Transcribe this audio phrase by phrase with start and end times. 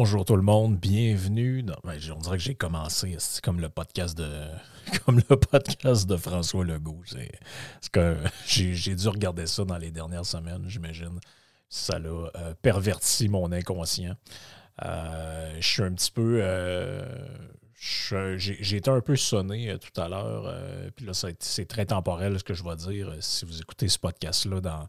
[0.00, 1.64] Bonjour tout le monde, bienvenue.
[1.64, 4.30] dans- ben, on dirait que j'ai commencé, comme le podcast de
[5.04, 7.02] comme le podcast François Legault.
[7.04, 7.28] C'est
[7.90, 11.18] que j'ai dû regarder ça dans les dernières semaines, j'imagine.
[11.68, 14.14] Ça l'a euh, perverti mon inconscient.
[14.84, 16.38] Euh, je suis un petit peu.
[16.44, 17.02] euh,
[17.74, 20.54] j'ai été un peu sonné tout à l'heure.
[21.40, 23.12] c'est très temporel ce que je vais dire.
[23.18, 24.86] Si vous écoutez ce podcast-là dans,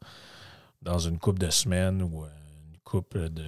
[0.83, 3.43] dans une couple de semaines ou une couple de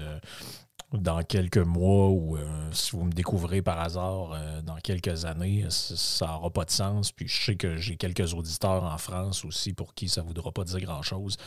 [0.94, 5.66] dans quelques mois ou euh, si vous me découvrez par hasard euh, dans quelques années,
[5.70, 7.12] ça n'aura pas de sens.
[7.12, 10.52] Puis je sais que j'ai quelques auditeurs en France aussi pour qui ça ne voudra
[10.52, 11.38] pas dire grand-chose.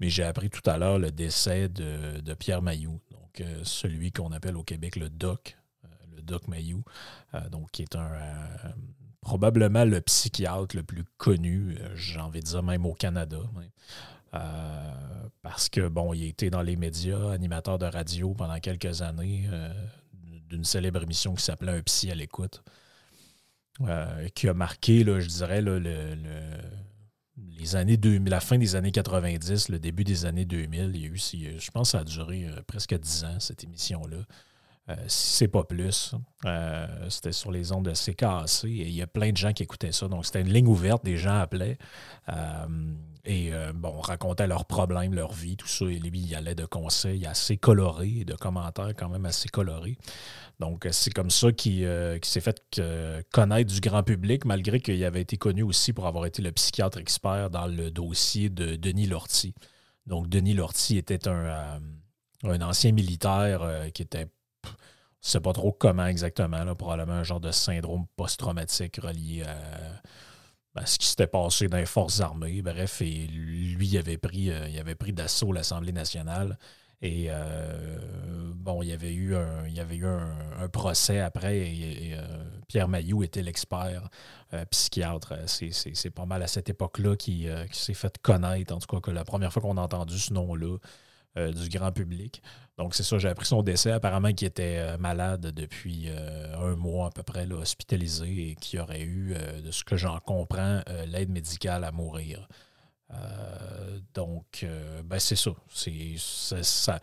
[0.00, 4.32] Mais j'ai appris tout à l'heure le décès de, Pierre Mailloux, donc euh, celui qu'on
[4.32, 5.56] appelle au Québec le Doc,
[6.16, 6.82] le Doc Mailloux,
[7.50, 8.10] donc qui est un
[9.20, 13.38] probablement le psychiatre le plus connu, j'ai envie de dire même au Canada.
[14.34, 14.92] Euh,
[15.42, 19.48] parce que, bon, il a été dans les médias, animateur de radio pendant quelques années,
[19.50, 19.72] euh,
[20.48, 22.62] d'une célèbre émission qui s'appelait Un psy à l'écoute,
[23.82, 25.62] euh, qui a marqué, je dirais,
[27.36, 30.90] les années 2000, la fin des années 90, le début des années 2000.
[30.94, 34.18] Il y a eu, je pense que ça a duré presque 10 ans, cette émission-là.
[34.90, 36.14] Euh, si c'est pas plus.
[36.44, 39.62] Euh, c'était sur les ondes de CKAC et il y a plein de gens qui
[39.62, 40.08] écoutaient ça.
[40.08, 41.78] Donc, c'était une ligne ouverte, des gens appelaient.
[42.28, 45.84] Euh, et euh, bon, on racontait leurs problèmes, leur vie, tout ça.
[45.84, 49.98] Et lui, il allait de conseils assez colorés, de commentaires quand même assez colorés.
[50.58, 54.80] Donc, euh, c'est comme ça qu'il euh, s'est fait euh, connaître du grand public, malgré
[54.80, 58.76] qu'il avait été connu aussi pour avoir été le psychiatre expert dans le dossier de
[58.76, 59.54] Denis Lortie.
[60.06, 61.78] Donc, Denis Lortie était un, euh,
[62.44, 64.26] un ancien militaire euh, qui était
[65.28, 69.44] ne sais pas trop comment exactement, là, probablement un genre de syndrome post-traumatique relié
[70.74, 72.62] à, ce qui s'était passé dans les forces armées.
[72.62, 76.58] Bref, et lui, il avait pris, euh, il avait pris d'assaut l'Assemblée nationale.
[77.02, 82.14] Et euh, bon, il y avait eu un, il avait eu un, procès après et,
[82.14, 84.10] euh, Pierre Mailloux était l'expert
[84.70, 85.34] psychiatre.
[85.46, 89.00] C'est- pas mal à cette époque-là qu'il euh, qu'il s'est fait connaître, en tout cas,
[89.00, 90.76] que la première fois qu'on a entendu ce nom-là
[91.36, 92.42] du grand public.
[92.80, 93.90] Donc, c'est ça, j'ai appris son décès.
[93.90, 98.80] Apparemment qu'il était euh, malade depuis euh, un mois à peu près, hospitalisé, et qu'il
[98.80, 102.48] aurait eu, euh, de ce que j'en comprends, l'aide médicale à mourir.
[104.14, 104.64] Donc,
[105.04, 105.50] ben, c'est ça.
[105.68, 107.00] C'est ça.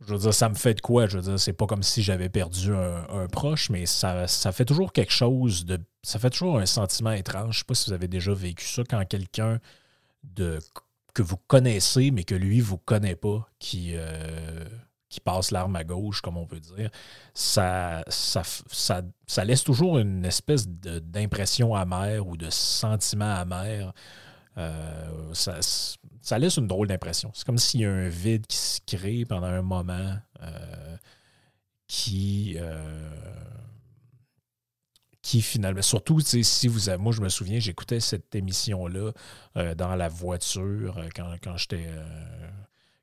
[0.00, 1.06] Je veux dire, ça me fait de quoi?
[1.06, 4.64] Je veux dire, c'est pas comme si j'avais perdu un, proche, mais ça, ça fait
[4.64, 5.78] toujours quelque chose de.
[6.02, 7.54] Ça fait toujours un sentiment étrange.
[7.54, 9.60] Je sais pas si vous avez déjà vécu ça quand quelqu'un
[10.24, 10.58] de
[11.20, 14.64] que vous connaissez, mais que lui vous connaît pas, qui, euh,
[15.10, 16.88] qui passe l'arme à gauche, comme on peut dire,
[17.34, 23.92] ça, ça, ça, ça laisse toujours une espèce d'impression amère ou de sentiment amer.
[24.56, 25.58] Euh, ça,
[26.22, 27.30] ça laisse une drôle d'impression.
[27.34, 30.96] C'est comme s'il y a un vide qui se crée pendant un moment euh,
[31.86, 32.56] qui.
[35.30, 39.12] Qui finalement, surtout si vous avez, moi je me souviens, j'écoutais cette émission-là
[39.56, 42.48] euh, dans la voiture euh, quand, quand j'étais euh,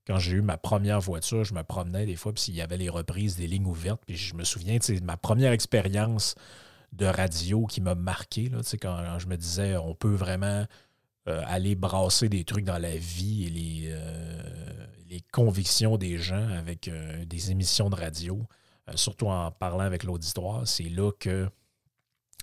[0.06, 2.76] quand j'ai eu ma première voiture, je me promenais des fois, puis il y avait
[2.76, 6.36] les reprises des lignes ouvertes, puis je me souviens, sais, ma première expérience
[6.92, 10.66] de radio qui m'a marqué, là, sais, quand je me disais, on peut vraiment
[11.26, 13.96] aller brasser des trucs dans la vie et les,
[15.10, 16.90] les convictions des gens avec
[17.26, 18.46] des émissions de radio,
[18.96, 21.50] surtout en parlant avec l'auditoire, c'est là que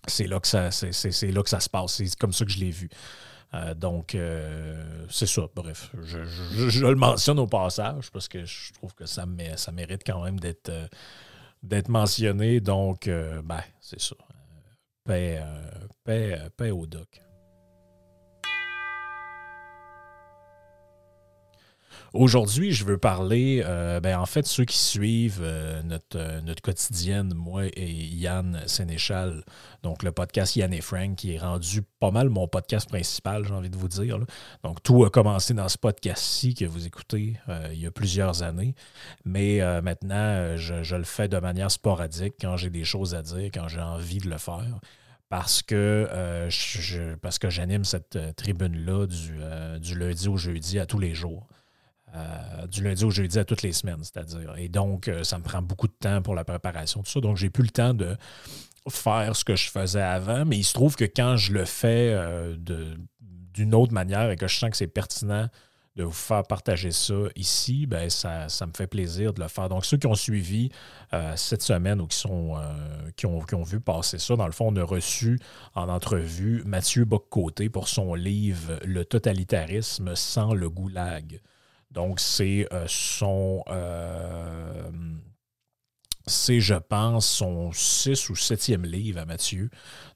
[0.06, 1.94] c'est là que ça c'est, là ça se passe.
[1.94, 2.88] C'est comme ça que je l'ai vu.
[3.76, 4.16] donc,
[5.08, 5.42] c'est ça.
[5.54, 9.24] Bref, je, le mentionne au passage parce que je trouve que ça,
[9.56, 10.70] ça mérite quand même d'être
[11.62, 12.60] d'être mentionné.
[12.60, 14.16] Donc, ben, c'est ça.
[15.04, 15.42] Paix,
[16.04, 17.23] paix, paix au doc.
[22.14, 26.62] Aujourd'hui, je veux parler, euh, ben, en fait, ceux qui suivent euh, notre, euh, notre
[26.62, 29.42] quotidienne, moi et Yann Sénéchal,
[29.82, 33.52] donc le podcast Yann et Frank, qui est rendu pas mal mon podcast principal, j'ai
[33.52, 34.20] envie de vous dire.
[34.62, 37.34] Donc, tout a commencé dans ce podcast-ci que vous écoutez
[37.72, 38.76] il y a plusieurs années.
[39.24, 43.66] Mais maintenant, je, le fais de manière sporadique quand j'ai des choses à dire, quand
[43.66, 44.78] j'ai envie de le faire
[45.30, 46.08] parce que,
[47.22, 51.48] parce que j'anime cette tribune-là du, du, lundi au jeudi à tous les jours.
[52.14, 54.54] Euh, du lundi au jeudi à toutes les semaines, c'est-à-dire.
[54.56, 57.20] Et donc, euh, ça me prend beaucoup de temps pour la préparation, tout ça.
[57.20, 58.16] Donc, j'ai plus le temps de
[58.88, 62.12] faire ce que je faisais avant, mais il se trouve que quand je le fais
[62.12, 62.56] euh,
[63.52, 65.48] d'une autre manière et que je sens que c'est pertinent
[65.96, 69.68] de vous faire partager ça ici, ben ça, me fait plaisir de le faire.
[69.68, 70.70] Donc, ceux qui ont suivi
[71.36, 72.56] cette semaine ou qui, ont,
[73.16, 75.38] qui, ont, vu passer ça, dans le fond, on a reçu
[75.74, 81.40] en entrevue Mathieu Boccoté pour son livre Le totalitarisme sans le goulag.
[81.94, 83.62] Donc, c'est euh, son.
[83.68, 84.90] Euh,
[86.26, 89.70] c'est, je pense, son six ou septième livre à Mathieu.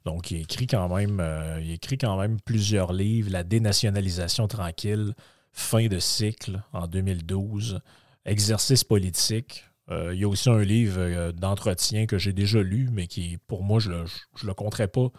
[0.05, 3.31] Donc, il écrit quand même, euh, il écrit quand même plusieurs livres.
[3.31, 5.13] La dénationalisation tranquille,
[5.53, 7.79] fin de cycle en 2012,
[8.25, 9.65] exercice politique.
[9.89, 13.79] il y a aussi un livre d'entretien que j'ai déjà lu, mais qui, pour moi,
[13.79, 14.05] je ne
[14.43, 15.11] le compterais pas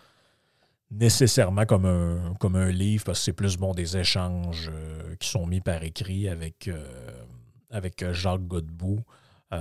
[0.91, 5.29] nécessairement comme un, comme un livre, parce que c'est plus bon des échanges euh, qui
[5.29, 7.13] sont mis par écrit avec, euh,
[7.71, 9.01] avec euh, Jacques Godbout.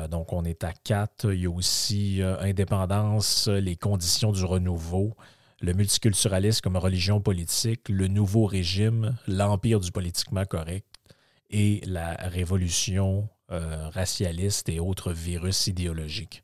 [0.10, 1.34] donc, on est à quatre.
[1.34, 5.16] Il y a aussi Indépendance, les conditions du renouveau,
[5.62, 10.86] le multiculturalisme comme religion politique, le nouveau régime, l'empire du politiquement correct
[11.50, 16.44] et la révolution racialiste et autres virus idéologiques.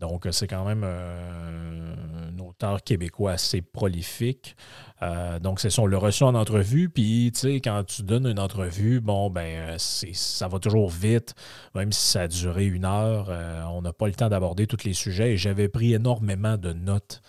[0.00, 1.94] Donc, c'est quand même euh,
[2.30, 4.56] un auteur québécois assez prolifique.
[5.02, 6.88] Euh, donc, c'est son le reçu en entrevue.
[6.88, 11.34] Puis, tu sais, quand tu donnes une entrevue, bon, ben, ça va toujours vite,
[11.74, 13.26] même si ça a duré une heure.
[13.28, 15.32] Euh, on n'a pas le temps d'aborder tous les sujets.
[15.32, 17.20] Et j'avais pris énormément de notes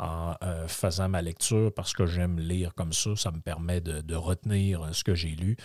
[0.00, 0.34] en
[0.68, 3.16] faisant ma lecture parce que j'aime lire comme ça.
[3.16, 5.56] Ça me permet de retenir ce que j'ai lu.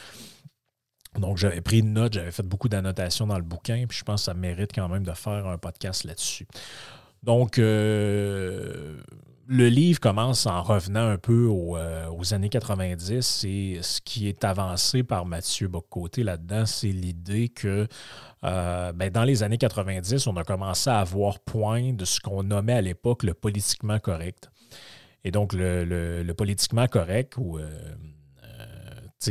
[1.20, 4.22] Donc, j'avais pris une note, j'avais fait beaucoup d'annotations dans le bouquin, puis je pense
[4.22, 6.48] que ça mérite quand même de faire un podcast là-dessus.
[7.22, 8.98] Donc, euh,
[9.48, 14.44] le livre commence en revenant un peu euh, aux, années 90 et ce qui est
[14.44, 17.88] avancé par Mathieu Boccoté là-dedans, c'est l'idée que
[18.44, 22.44] euh, ben, dans les années 90, on a commencé à avoir point de ce qu'on
[22.44, 24.50] nommait à l'époque le politiquement correct.
[25.24, 27.58] Et donc, le, politiquement correct, ou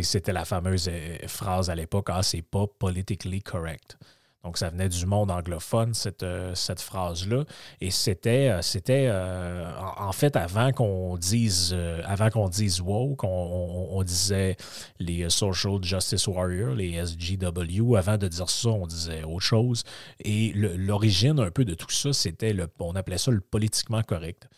[0.01, 3.99] c'était la fameuse euh, phrase à l'époque Ah, c'est pas politically correct.
[4.45, 7.45] Donc, ça venait du monde anglophone, cette, euh, cette phrase-là.
[7.81, 14.57] Et c'était, euh, c'était en, fait, avant qu'on dise, avant qu'on dise woke, on, disait
[14.99, 17.97] les Social Justice Warriors, les SGW.
[17.97, 19.85] Avant de dire ça, on disait autre chose.
[20.19, 24.49] Et l'origine un peu de tout ça, c'était, le, on appelait ça le politiquement correct.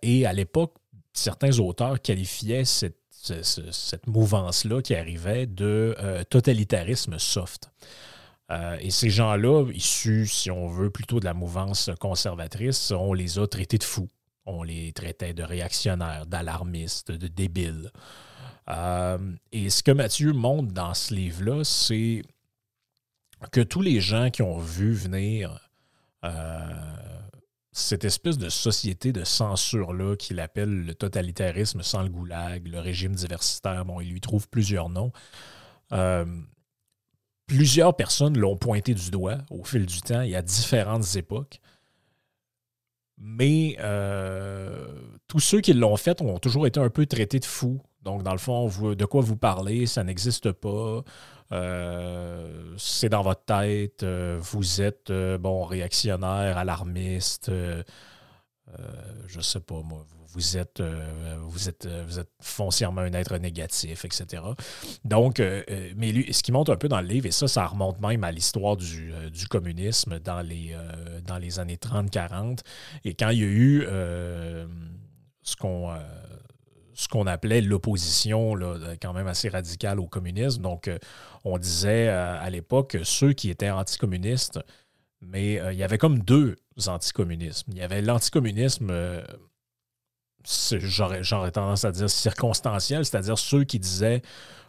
[0.00, 0.74] et à l'époque,
[1.12, 7.70] certains auteurs qualifiaient cette cette mouvance-là qui arrivait de euh, totalitarisme soft.
[8.50, 13.38] Euh, et ces gens-là, issus, si on veut, plutôt de la mouvance conservatrice, on les
[13.38, 14.08] a traités de fous.
[14.46, 17.90] On les traitait de réactionnaires, d'alarmistes, de débiles.
[18.70, 19.18] Euh,
[19.52, 22.22] et ce que Mathieu montre dans ce livre-là, c'est
[23.52, 25.70] que tous les gens qui ont vu venir
[27.78, 33.14] cette espèce de société de censure-là qu'il appelle le totalitarisme sans le goulag, le régime
[33.14, 35.12] diversitaire, bon, il lui trouve plusieurs noms.
[35.92, 36.26] Euh,
[37.46, 41.60] plusieurs personnes l'ont pointé du doigt au fil du temps et à différentes époques.
[43.16, 44.86] Mais euh,
[45.26, 47.80] tous ceux qui l'ont fait ont toujours été un peu traités de fous.
[48.02, 51.02] Donc, dans le fond, de quoi vous parlez, ça n'existe pas.
[51.52, 57.50] Euh, c'est dans votre tête, euh, vous êtes euh, bon réactionnaire, alarmiste,
[59.26, 60.82] je sais pas moi, vous êtes,
[61.40, 64.42] vous êtes, vous êtes foncièrement un être négatif, etc.
[65.04, 65.40] Donc,
[65.96, 68.24] mais lui, ce qui monte un peu dans le livre, et ça, ça remonte même
[68.24, 69.10] à l'histoire du,
[69.48, 70.76] communisme dans les,
[71.26, 72.58] dans les années 30-40,
[73.04, 73.86] et quand il y a eu
[75.42, 75.94] ce qu'on
[77.08, 78.54] ce qu'on appelait l'opposition,
[79.00, 80.60] quand même assez radicale au communisme.
[80.62, 80.98] Donc, euh,
[81.44, 84.60] on disait euh, à l'époque ceux qui étaient anticommunistes,
[85.22, 87.72] mais euh, il y avait comme deux anticommunismes.
[87.72, 88.92] Il y avait l'anticommunisme
[90.44, 94.22] j'aurais, tendance à dire circonstanciel, c'est-à-dire ceux qui disaient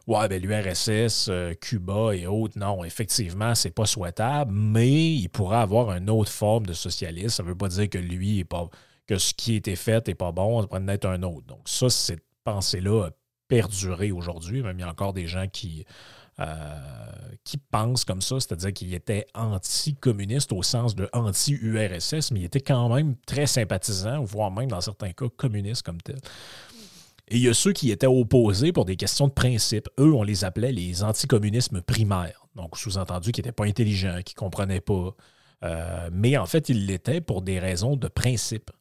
[0.07, 1.29] Ouais, ben l'URSS,
[1.61, 6.65] Cuba et autres, non, effectivement, c'est pas souhaitable, mais il pourrait avoir une autre forme
[6.65, 7.29] de socialisme.
[7.29, 8.69] Ça ne veut pas dire que lui est pas
[9.05, 11.45] que ce qui a été fait n'est pas bon, ça pourrait en être un autre.
[11.45, 13.09] Donc, ça, cette pensée-là a
[13.47, 14.61] perduré aujourd'hui.
[14.61, 15.85] Même il y a encore des gens qui,
[16.39, 16.45] euh,
[17.43, 22.61] qui pensent comme ça, c'est-à-dire qu'il était anti-communiste au sens de anti-URSS, mais il était
[22.61, 26.19] quand même très sympathisant, voire même dans certains cas communiste comme tel.
[27.29, 29.87] Et il y a ceux qui étaient opposés pour des questions de principe.
[29.99, 32.47] Eux, on les appelait les anticommunismes primaires.
[32.55, 35.15] Donc, sous-entendu, qui n'étaient pas intelligents, qui ne comprenaient pas.
[35.63, 38.71] Euh, mais en fait, ils l'étaient pour des raisons de principe.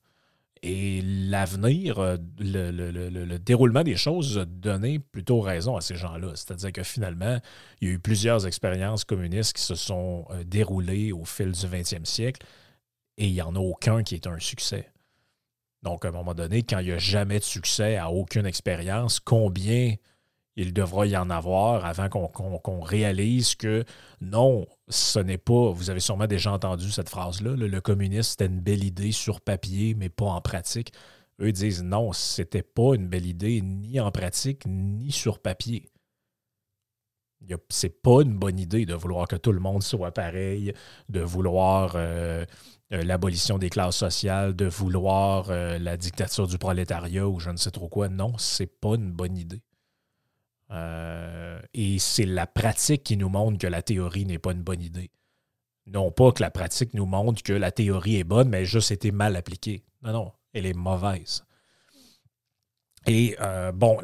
[0.63, 6.33] Et l'avenir, euh, le, déroulement des choses a donné plutôt raison à ces gens-là.
[6.35, 7.39] C'est-à-dire que finalement,
[7.81, 11.67] il y a eu plusieurs expériences communistes qui se sont euh, déroulées au fil du
[11.67, 12.47] 20e siècle
[13.17, 14.91] et il n'y en a aucun qui est un succès.
[15.83, 19.21] Donc, à un moment donné, quand il n'y a jamais de succès à aucune expérience,
[19.21, 19.95] combien
[20.59, 23.85] il devra y en avoir avant qu'on réalise que
[24.21, 28.61] non, ce n'est pas, vous avez sûrement déjà entendu cette phrase-là, le, communisme, c'était une
[28.61, 30.93] belle idée sur papier, mais pas en pratique.
[31.41, 35.93] Eux disent non, c'était pas une belle idée ni en pratique, ni sur papier.
[37.69, 40.73] C'est pas une bonne idée de vouloir que tout le monde soit pareil,
[41.09, 42.45] de vouloir euh,
[42.93, 47.57] euh, l'abolition des classes sociales, de vouloir euh, la dictature du prolétariat ou je ne
[47.57, 48.09] sais trop quoi.
[48.09, 49.63] Non, c'est pas une bonne idée.
[50.71, 54.83] Euh, et c'est la pratique qui nous montre que la théorie n'est pas une bonne
[54.83, 55.11] idée.
[55.87, 59.11] Non pas que la pratique nous montre que la théorie est bonne, mais juste été
[59.11, 59.85] mal appliquée.
[60.03, 61.45] Non, non, elle est mauvaise.
[63.07, 63.99] Et euh, bon,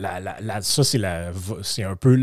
[0.61, 2.16] ça, c'est un peu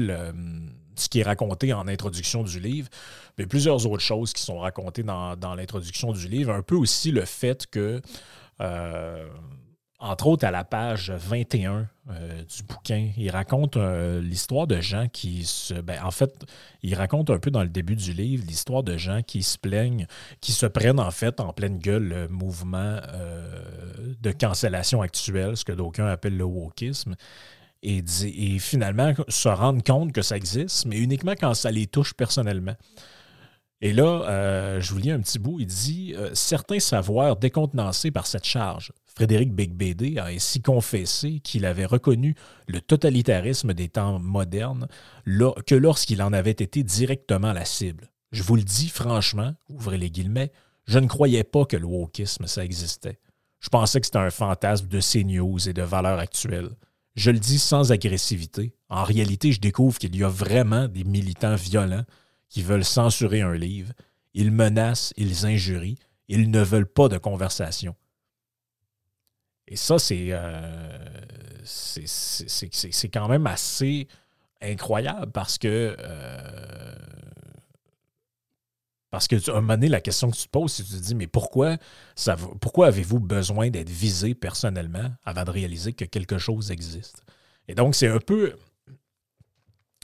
[0.95, 2.89] ce qui est raconté en introduction du livre,
[3.37, 6.51] mais plusieurs autres choses qui sont racontées dans, l'introduction du livre.
[6.51, 8.01] Un peu aussi le fait que
[8.61, 9.29] euh,
[9.99, 15.07] entre autres à la page 21 euh, du bouquin, il raconte euh, l'histoire de gens
[15.07, 15.75] qui se.
[15.75, 16.33] Ben, en fait,
[16.81, 20.07] il raconte un peu dans le début du livre l'histoire de gens qui se plaignent,
[20.39, 25.63] qui se prennent en fait en pleine gueule le mouvement euh, de cancellation actuel, ce
[25.63, 27.15] que d'aucuns appellent le wokisme.
[27.83, 32.13] Et, et finalement se rendre compte que ça existe, mais uniquement quand ça les touche
[32.13, 32.75] personnellement.
[33.81, 38.45] Et là, je vous lis un petit bout, il dit Certains savoirs décontenancés par cette
[38.45, 42.35] charge Frédéric Beigbeder a ainsi confessé qu'il avait reconnu
[42.67, 44.87] le totalitarisme des temps modernes
[45.25, 48.09] que lorsqu'il en avait été directement la cible.
[48.31, 50.51] Je vous le dis franchement, ouvrez les guillemets,
[50.85, 53.19] je ne croyais pas que le wokisme, ça existait.
[53.59, 56.71] Je pensais que c'était un fantasme de CNews et de valeurs actuelles.
[57.15, 58.73] Je le dis sans agressivité.
[58.89, 62.05] En réalité, je découvre qu'il y a vraiment des militants violents
[62.51, 63.93] qui veulent censurer un livre.
[64.35, 67.95] Ils menacent, ils injurient, ils ne veulent pas de conversation.
[69.67, 71.07] Et ça, euh,
[71.63, 74.07] c'est c'est quand même assez
[74.61, 76.95] incroyable parce que euh,
[79.11, 80.97] parce que à un moment donné, la question que tu te poses, c'est tu te
[80.97, 81.77] dis, mais pourquoi,
[82.15, 87.23] ça, pourquoi avez-vous besoin d'être visé personnellement avant de réaliser que quelque chose existe?
[87.67, 88.55] Et donc, c'est un peu.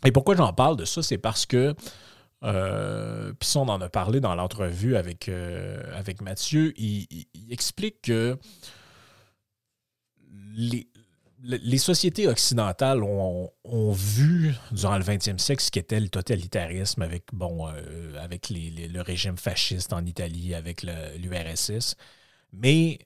[0.04, 1.02] Et pourquoi j'en parle de ça?
[1.02, 1.74] C'est parce que.
[2.44, 5.30] Euh, puis on en a parlé dans l'entrevue avec,
[5.94, 6.74] avec Mathieu.
[6.78, 8.38] il, explique que
[11.44, 13.52] les, sociétés occidentales ont,
[13.92, 19.38] vu durant le 20e siècle ce qu'était le totalitarisme avec, bon, euh, avec le régime
[19.38, 21.96] fasciste en Italie, avec l'URSS.
[22.54, 23.00] Mais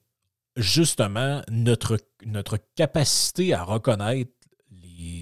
[0.56, 4.32] justement, notre, notre capacité à reconnaître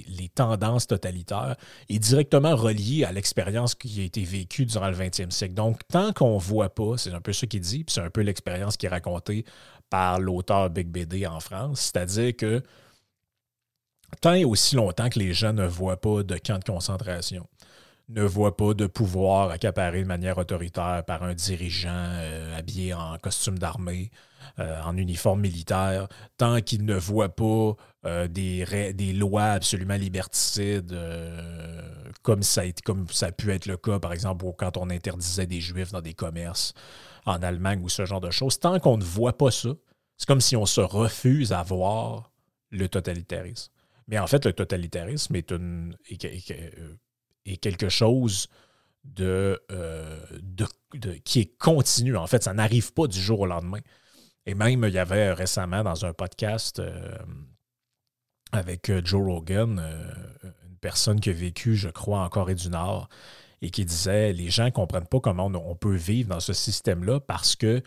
[0.07, 1.55] les, tendances totalitaires
[1.89, 5.53] est directement reliée à l'expérience qui a été vécue durant le 20e siècle.
[5.53, 8.09] Donc, tant qu'on ne voit pas, c'est un peu ce qu'il dit, puis c'est un
[8.09, 9.45] peu l'expérience qui est racontée
[9.89, 11.91] par l'auteur Big BD en France.
[11.93, 12.61] C'est-à-dire que
[14.21, 17.47] tant et aussi longtemps que les gens ne voient pas de camp de concentration,
[18.09, 23.17] ne voient pas de pouvoir accaparé de manière autoritaire par un dirigeant euh, habillé en
[23.19, 24.09] costume d'armée,
[24.57, 27.75] euh, en uniforme militaire, tant qu'ils ne voient pas
[28.05, 30.97] euh, des, des, lois absolument liberticides,
[32.21, 35.47] comme, ça a comme ça a pu être le cas, par exemple, quand on interdisait
[35.47, 36.73] des juifs dans des commerces,
[37.25, 39.69] en Allemagne ou ce genre de choses, tant qu'on ne voit pas ça,
[40.17, 42.31] c'est comme si on se refuse à voir
[42.71, 43.71] le totalitarisme.
[44.07, 48.47] Mais en fait, le totalitarisme est, une, est, quelque chose
[49.05, 50.65] de, euh, de,
[51.23, 52.17] qui est continu.
[52.17, 53.79] En fait, ça n'arrive pas du jour au lendemain.
[54.49, 57.15] Et même, il y avait récemment dans un podcast euh,
[58.51, 60.11] avec Joe Rogan, euh,
[60.67, 63.09] une personne qui a vécu, je crois, en Corée du Nord
[63.61, 67.19] et qui disait les gens ne comprennent pas comment on, peut vivre dans ce système-là
[67.19, 67.83] parce qu'ils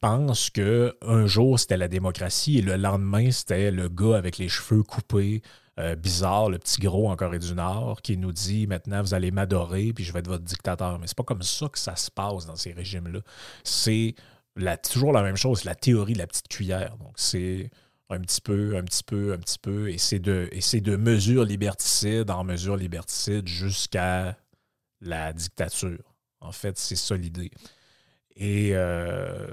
[0.00, 4.82] pensent qu'un jour c'était la démocratie et le lendemain c'était le gars avec les cheveux
[4.82, 5.42] coupés,
[5.78, 9.30] euh, bizarre, le petit gros en Corée du Nord, qui nous dit maintenant vous allez
[9.30, 10.98] m'adorer puis je vais être votre dictateur.
[10.98, 13.20] Mais c'est pas comme ça que ça se passe dans ces régimes-là.
[13.62, 14.16] C'est
[14.82, 16.96] toujours la même chose, la théorie de la petite cuillère.
[16.98, 17.70] Donc c'est
[18.10, 22.30] un petit peu, un petit peu, un petit peu, et c'est de, de mesures liberticides
[22.30, 24.36] en mesures liberticides jusqu'à
[25.00, 26.14] la dictature.
[26.40, 27.50] En fait, c'est ça l'idée.
[28.36, 29.46] Et, euh,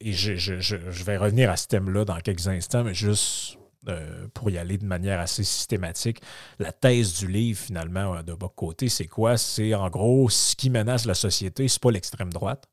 [0.00, 4.58] et je, vais revenir à ce thème-là dans quelques instants, mais juste euh, pour y
[4.58, 6.20] aller de manière assez systématique,
[6.58, 9.36] la thèse du livre, finalement, de bas côté, c'est quoi?
[9.36, 12.68] C'est en gros, ce qui menace la société, c'est pas l'extrême droite,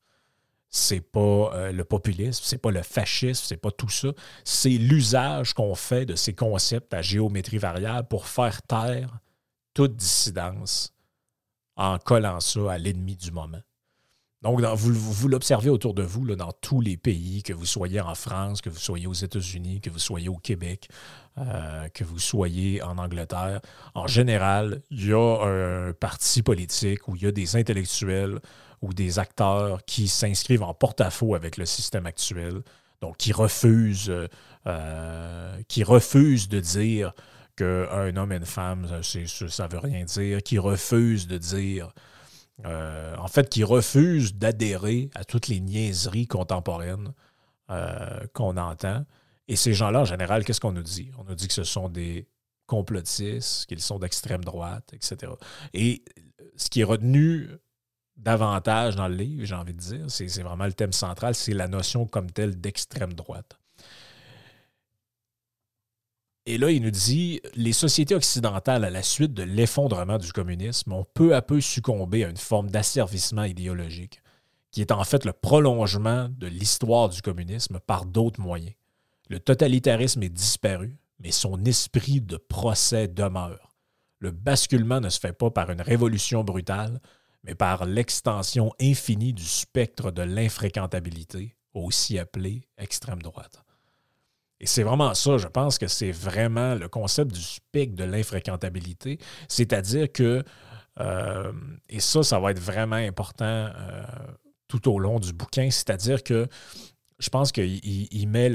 [0.69, 4.09] c'est pas euh, le populisme, c'est pas le fascisme, c'est pas tout ça.
[4.43, 9.19] C'est l'usage qu'on fait de ces concepts à géométrie variable pour faire taire
[9.73, 10.93] toute dissidence
[11.75, 13.61] en collant ça à l'ennemi du moment.
[14.41, 18.15] Donc, vous, l'observez autour de vous, là, dans tous les pays, que vous soyez en
[18.15, 20.87] France, que vous soyez aux États-Unis, que vous soyez au Québec,
[21.37, 23.59] euh, que vous soyez en Angleterre.
[23.95, 28.39] En général, il y a un parti politique où il y a des intellectuels
[28.81, 32.61] ou des acteurs qui s'inscrivent en porte-à-faux avec le système actuel,
[33.01, 34.13] donc qui refusent,
[34.67, 37.13] euh, qui refusent de dire
[37.55, 41.93] qu'un homme et une femme, ça ne veut rien dire, qui refusent de dire,
[42.65, 47.13] euh, en fait, qui refusent d'adhérer à toutes les niaiseries contemporaines
[47.69, 49.05] euh, qu'on entend.
[49.47, 51.11] Et ces gens-là, en général, qu'est-ce qu'on nous dit?
[51.17, 52.27] On nous dit que ce sont des
[52.65, 55.31] complotistes, qu'ils sont d'extrême droite, etc.
[55.73, 56.03] Et
[56.55, 57.49] ce qui est retenu
[58.19, 61.67] davantage dans le livre, j'ai envie de dire, c'est vraiment le thème central, c'est la
[61.67, 63.57] notion comme telle d'extrême droite.
[66.45, 70.93] Et là, il nous dit les sociétés occidentales, à la suite de l'effondrement du communisme,
[70.93, 74.21] ont peu à peu succombé à une forme d'asservissement idéologique,
[74.71, 78.73] qui est en fait le prolongement de l'histoire du communisme par d'autres moyens.
[79.29, 83.75] Le totalitarisme est disparu, mais son esprit de procès demeure.
[84.17, 86.99] Le basculement ne se fait pas par une révolution brutale,
[87.43, 93.63] mais par l'extension infinie du spectre de l'infréquentabilité, aussi appelé extrême droite.
[94.59, 99.17] Et c'est vraiment ça, je pense que c'est vraiment le concept du spectre de l'infréquentabilité,
[99.47, 100.43] c'est-à-dire que,
[100.99, 101.51] euh,
[101.87, 104.03] et ça, ça va être vraiment important euh,
[104.67, 106.47] tout au long du bouquin, c'est-à-dire que
[107.19, 108.49] je pense qu'il il met,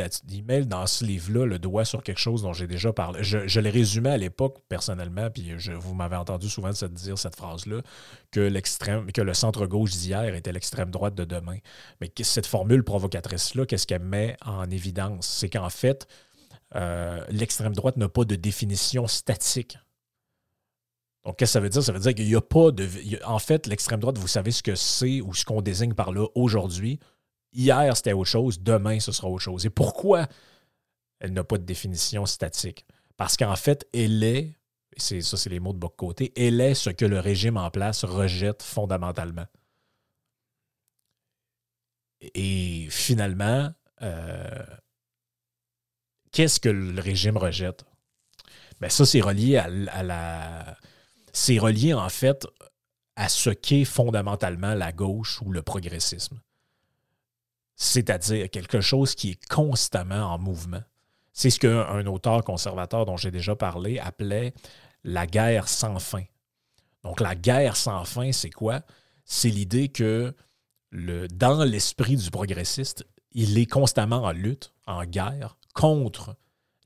[0.64, 3.22] dans ce livre-là le doigt sur quelque chose dont j'ai déjà parlé.
[3.22, 7.82] Je, l'ai résumé à l'époque personnellement, puis je, vous m'avez entendu souvent dire cette phrase-là,
[8.30, 11.58] que l'extrême, que le centre-gauche d'hier était l'extrême droite de demain.
[12.00, 15.26] Mais cette formule provocatrice-là, qu'est-ce qu'elle met en évidence?
[15.26, 16.08] C'est qu'en fait,
[16.74, 19.76] euh, l'extrême droite n'a pas de définition statique.
[21.24, 21.82] Donc, qu'est-ce que ça veut dire?
[21.82, 22.88] Ça veut dire qu'il n'y a pas de.
[23.24, 26.26] en fait, l'extrême droite, vous savez ce que c'est ou ce qu'on désigne par là
[26.34, 26.98] aujourd'hui.
[27.54, 29.64] Hier, c'était autre chose, demain, ce sera autre chose.
[29.64, 30.26] Et pourquoi
[31.20, 32.84] elle n'a pas de définition statique?
[33.16, 34.58] Parce qu'en fait, elle est,
[34.96, 38.04] ça c'est les mots de bas côté, elle est ce que le régime en place
[38.04, 39.46] rejette fondamentalement.
[42.34, 44.64] Et finalement, euh,
[46.32, 47.84] qu'est-ce que le régime rejette?
[48.80, 50.76] Ben ça, c'est relié à la.
[51.32, 52.46] C'est relié en fait
[53.16, 56.40] à ce qu'est fondamentalement la gauche ou le progressisme
[57.76, 60.82] c'est-à-dire quelque chose qui est constamment en mouvement.
[61.32, 64.54] C'est ce qu'un auteur conservateur dont j'ai déjà parlé appelait
[65.02, 66.22] la guerre sans fin.
[67.02, 68.82] Donc la guerre sans fin, c'est quoi?
[69.24, 70.34] C'est l'idée que
[70.92, 76.36] dans l'esprit du progressiste, il est constamment en lutte, en guerre, contre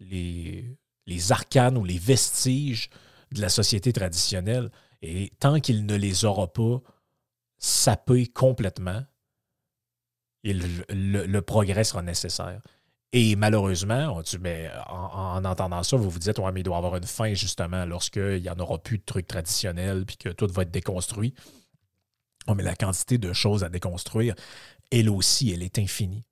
[0.00, 2.88] les, les arcanes ou les vestiges
[3.32, 4.70] de la société traditionnelle.
[5.02, 6.80] Et tant qu'il ne les aura pas
[7.58, 9.04] sapés complètement,
[10.44, 12.60] le, progrès sera nécessaire.
[13.12, 16.78] Et malheureusement, on mais en, entendant ça, vous vous dites, ouais, mais il doit y
[16.78, 20.46] avoir une fin justement lorsqu'il n'y en aura plus de trucs traditionnels puis que tout
[20.48, 21.34] va être déconstruit.
[22.54, 24.34] mais la quantité de choses à déconstruire,
[24.90, 26.24] elle aussi, elle est infinie.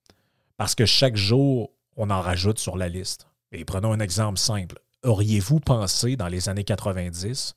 [0.56, 3.26] Parce que chaque jour, on en rajoute sur la liste.
[3.52, 4.78] Et prenons un exemple simple.
[5.02, 7.54] Auriez-vous pensé dans les années 90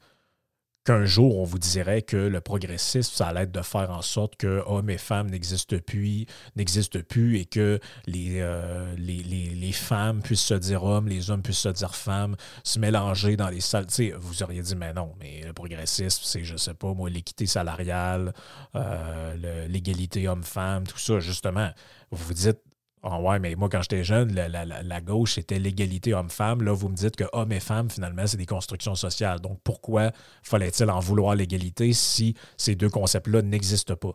[0.85, 4.35] qu'un jour, on vous dirait que le progressisme, ça allait être de faire en sorte
[4.37, 10.41] que hommes et femmes n'existent plus, n'existent plus et que euh, les, les, femmes puissent
[10.41, 13.87] se dire hommes, les hommes puissent se dire femmes, se mélanger dans les salles.
[14.19, 18.33] vous auriez dit, mais non, mais le progressisme, c'est, je sais pas, moi, l'équité salariale,
[18.75, 21.69] euh, l'égalité homme-femme, tout ça, justement.
[22.11, 22.59] Vous vous dites,
[23.01, 26.63] Ah ouais, mais moi, quand j'étais jeune, la, gauche, c'était l'égalité homme-femme.
[26.63, 29.39] Là, vous me dites que hommes et femmes, finalement, c'est des constructions sociales.
[29.39, 30.11] Donc, pourquoi
[30.43, 34.13] fallait-il en vouloir l'égalité si ces deux concepts-là n'existent pas?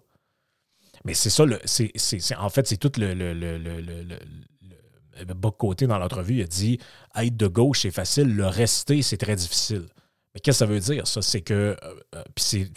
[1.07, 1.92] Mais c'est ça, le, c'est,
[2.37, 6.37] en fait, c'est tout le, le, le, le, bas côté dans l'entrevue.
[6.37, 6.79] Il a dit
[7.16, 9.87] être de gauche, c'est facile, le rester, c'est très difficile.
[10.35, 11.23] Mais qu'est-ce que ça veut dire, ça?
[11.23, 11.55] C'est que.
[11.83, 12.23] euh, euh,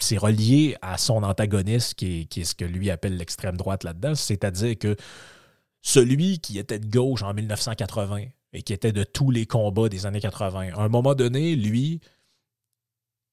[0.00, 3.84] c'est relié à son antagoniste, qui est, qui est ce que lui appelle l'extrême droite
[3.84, 4.14] là-dedans.
[4.14, 4.96] C'est-à-dire que
[5.88, 10.04] celui qui était de gauche en 1980 et qui était de tous les combats des
[10.04, 12.00] années 80, à un moment donné, lui,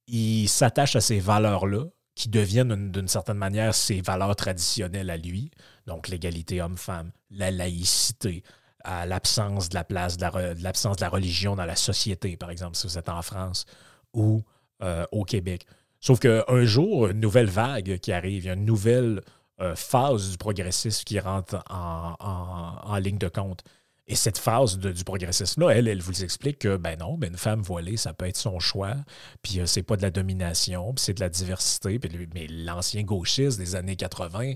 [0.08, 5.18] il s'attache à ces valeurs-là qui deviennent une- d'une certaine manière ses valeurs traditionnelles à
[5.18, 5.52] lui,
[5.86, 8.42] donc l'égalité homme-femme, la laïcité,
[8.86, 12.38] l'absence de la place de la re- de l'absence de la religion dans la société,
[12.38, 13.66] par exemple, si vous êtes en France
[14.14, 14.44] ou
[14.82, 15.66] euh, au Québec.
[16.00, 19.22] Sauf qu'un jour, une nouvelle vague qui arrive, une nouvelle
[19.62, 23.64] euh, phase du progressisme qui rentre en, en- ligne de compte.
[24.08, 27.98] Et cette phase du progressisme-là, elle, elle vous explique que, ben non, une femme voilée,
[27.98, 28.96] ça peut être son choix,
[29.42, 31.98] puis euh, c'est pas de la domination, puis c'est de la diversité.
[31.98, 34.54] Puis mais l'ancien gauchiste des années 80,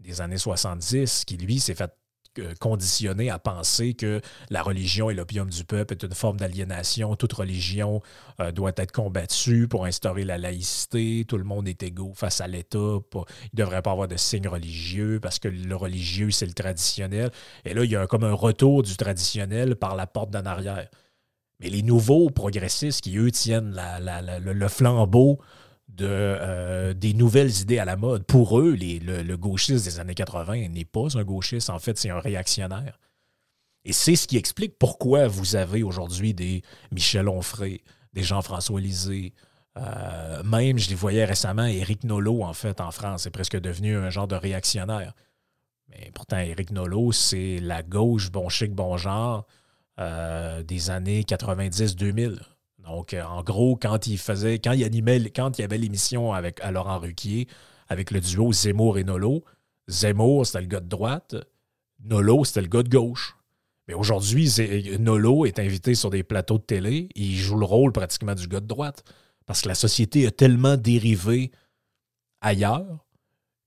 [0.00, 1.92] des années 70, qui lui s'est fait
[2.38, 4.20] euh, conditionner à penser que
[4.50, 7.16] la religion et l'opium du peuple est une forme d'aliénation.
[7.16, 8.02] Toute religion
[8.40, 11.24] euh, doit être combattue pour instaurer la laïcité.
[11.26, 12.78] Tout le monde est égaux face à l'État.
[12.78, 17.30] Il ne devrait pas avoir de signes religieux parce que le religieux, c'est le traditionnel.
[17.64, 20.88] Et là, il y a comme un retour du traditionnel par la porte d'en arrière.
[21.60, 25.40] Mais les nouveaux progressistes qui, eux, tiennent le flambeau
[26.04, 28.24] euh, des nouvelles idées à la mode.
[28.26, 31.96] Pour eux, les- le, le gauchiste des années 80 n'est pas un gauchiste, en fait,
[31.98, 32.98] c'est un réactionnaire.
[33.84, 37.82] Et c'est ce qui explique pourquoi vous avez aujourd'hui des Michel Onfray,
[38.12, 39.32] des Jean-François Lisée,
[39.78, 43.96] euh, même, je les voyais récemment, Éric Nolot, en fait, en France, est presque devenu
[43.96, 45.12] un genre de réactionnaire.
[45.88, 49.46] Mais pourtant, Éric Nolot, c'est la gauche, bon chic, bon genre,
[50.00, 52.40] euh, des années 90-2000.
[52.86, 56.32] Donc, euh, en gros, quand il faisait, quand il animait, quand il y avait l'émission
[56.32, 57.48] avec à Laurent Ruquier,
[57.88, 59.44] avec le duo Zemmour et Nolo,
[59.88, 61.34] Zemmour, c'était le gars de droite,
[62.04, 63.36] Nolo, c'était le gars de gauche.
[63.88, 64.52] Mais aujourd'hui,
[64.98, 68.48] Nolo est invité sur des plateaux de télé, et il joue le rôle pratiquement du
[68.48, 69.04] gars de droite.
[69.46, 71.52] Parce que la société a tellement dérivé
[72.40, 73.06] ailleurs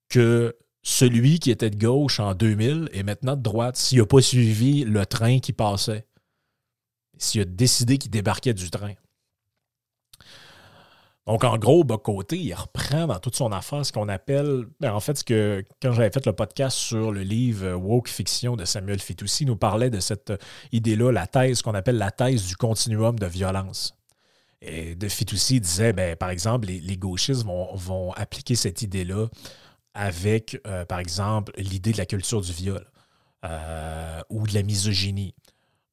[0.09, 4.21] que celui qui était de gauche en 2000 est maintenant de droite s'il n'a pas
[4.21, 6.05] suivi le train qui passait.
[7.17, 8.93] S'il a décidé qu'il débarquait du train.
[11.29, 14.65] Donc, en gros, bas côté, il reprend dans toute son affaire ce qu'on appelle.
[14.79, 18.09] ben, en fait, ce que quand j'avais fait le podcast sur le livre euh, Woke
[18.09, 20.37] Fiction de Samuel Fitoussi, nous parlait de cette euh,
[20.71, 23.93] idée-là, la thèse qu'on appelle la thèse du continuum de violence.
[24.63, 29.27] Et de Fitoussi disait, ben, par exemple, les, gauchistes vont, appliquer cette idée-là
[29.93, 32.83] avec, euh, par exemple, l'idée de la culture du viol
[34.31, 35.35] ou de la misogynie.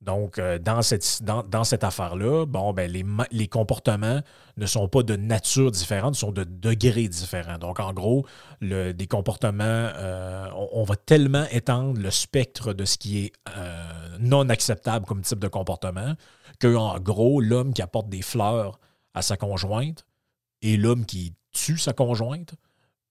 [0.06, 2.90] Donc, euh, dans cette, affaire-là, bon, ben,
[3.32, 4.20] les, comportements
[4.56, 7.58] ne sont pas de nature différente, sont de degrés différents.
[7.58, 8.24] Donc, en gros,
[8.60, 13.32] le- des comportements, euh, on, on va tellement étendre le spectre de ce qui est
[13.56, 16.14] euh, non acceptable comme type de comportement
[16.60, 18.78] que, en gros, l'homme qui apporte des fleurs
[19.12, 20.06] à sa conjointe
[20.62, 22.54] et l'homme qui tue sa conjointe,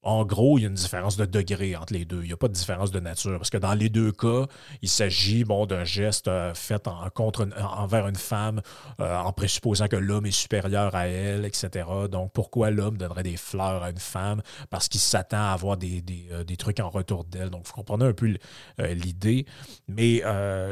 [0.06, 2.22] en gros, il y a une différence de degré entre les deux.
[2.22, 3.38] Il n'y a pas de différence de nature.
[3.38, 4.46] Parce que dans les deux cas,
[4.84, 8.62] il s'agit bon, d'un geste euh, fait envers une femme
[9.00, 11.88] euh, en présupposant que l'homme est supérieur à elle, etc.
[12.12, 14.44] Donc, pourquoi l'homme donnerait des fleurs à une femme?
[14.70, 17.50] Parce qu'il s'attend à avoir des, des, euh, trucs en retour d'elle.
[17.50, 18.32] Donc, vous comprenez un peu
[18.80, 19.46] l'idée.
[19.88, 20.22] Mais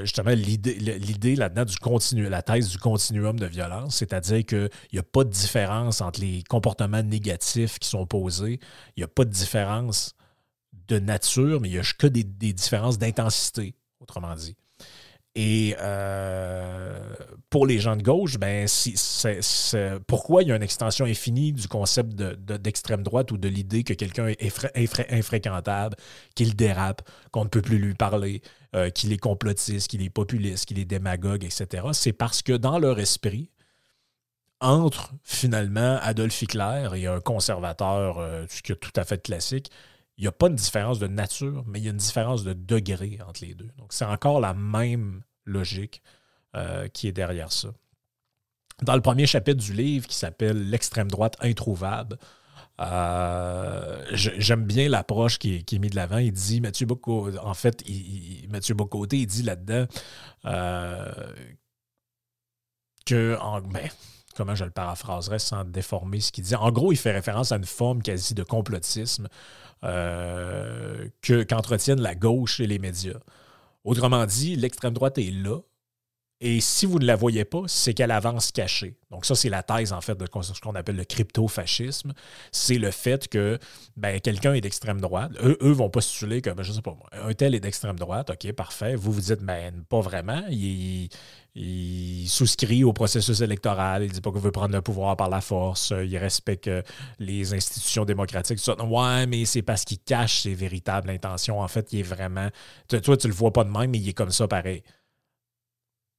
[0.04, 5.24] justement, l'idée là-dedans du la thèse du continuum de violence, c'est-à-dire qu'il n'y a pas
[5.24, 8.60] de différence entre les comportements négatifs qui sont posés.
[8.96, 10.16] Il n'y a pas de différence
[10.88, 14.56] de nature, mais il n'y a que des, différences d'intensité, autrement dit.
[15.36, 17.00] Et euh,
[17.50, 18.96] pour les gens de gauche, ben, si-
[20.06, 23.48] pourquoi il y a une extension infinie du concept de- de- d'extrême droite ou de
[23.48, 25.96] l'idée que quelqu'un est infré- infré- infréquentable,
[26.36, 28.44] qu'il dérape, qu'on ne peut plus lui parler,
[28.76, 31.88] euh, qu'il est complotiste, qu'il est populiste, qu'il est démagogue, etc.
[31.94, 33.50] C'est parce que dans leur esprit,
[34.64, 39.70] entre finalement Adolf Hitler et un conservateur, euh, ce qui est tout à fait classique,
[40.18, 42.54] il n'y a pas une différence de nature, mais il y a une différence de
[42.54, 43.70] degré entre les deux.
[43.78, 46.02] Donc, c'est encore la même logique
[46.56, 47.70] euh, qui est derrière ça.
[48.82, 52.18] Dans le premier chapitre du livre qui s'appelle L'extrême droite introuvable,
[52.80, 56.18] euh, j'aime bien l'approche qui, est- mise de l'avant.
[56.18, 59.86] Il dit, Mathieu Bocoté, en fait, il, Mathieu Bocoté, il dit là-dedans
[63.06, 63.90] que, en, ben,
[64.36, 66.56] comment je le paraphraserais sans déformer ce qu'il dit.
[66.56, 69.28] En gros, il fait référence à une forme quasi de complotisme
[69.84, 73.20] euh, que- qu'entretiennent la gauche et les médias.
[73.84, 75.60] Autrement dit, l'extrême droite est là.
[76.46, 78.98] Et si vous ne la voyez pas, c'est qu'elle avance cachée.
[79.12, 82.14] Donc, ça, c'est la thèse, en fait, de ce qu'on appelle le crypto-fascisme.
[82.52, 83.58] C'est le fait que
[83.96, 85.32] ben, quelqu'un est d'extrême droite.
[85.42, 88.30] Eux, eux vont postuler que, ben, je sais pas moi, un tel est d'extrême droite.
[88.30, 88.96] OK, parfait.
[88.96, 90.42] Vous vous dites, ben, pas vraiment.
[91.56, 94.04] Il souscrit au processus électoral.
[94.04, 95.94] Il dit pas qu'il veut prendre le pouvoir par la force.
[96.04, 96.70] Il respecte
[97.20, 98.60] les institutions démocratiques.
[98.88, 101.60] Ouais, mais c'est parce qu'il cache ses véritables intentions.
[101.60, 102.50] En fait, il est vraiment.
[102.88, 104.84] Toi, tu le vois pas de même, mais il est comme ça pareil.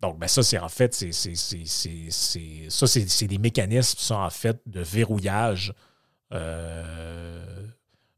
[0.01, 4.81] Donc, ben ça, c'est en fait, c'est, ça, c'est, des mécanismes, ça, en fait, de
[4.81, 5.73] verrouillage.
[6.33, 7.66] Euh,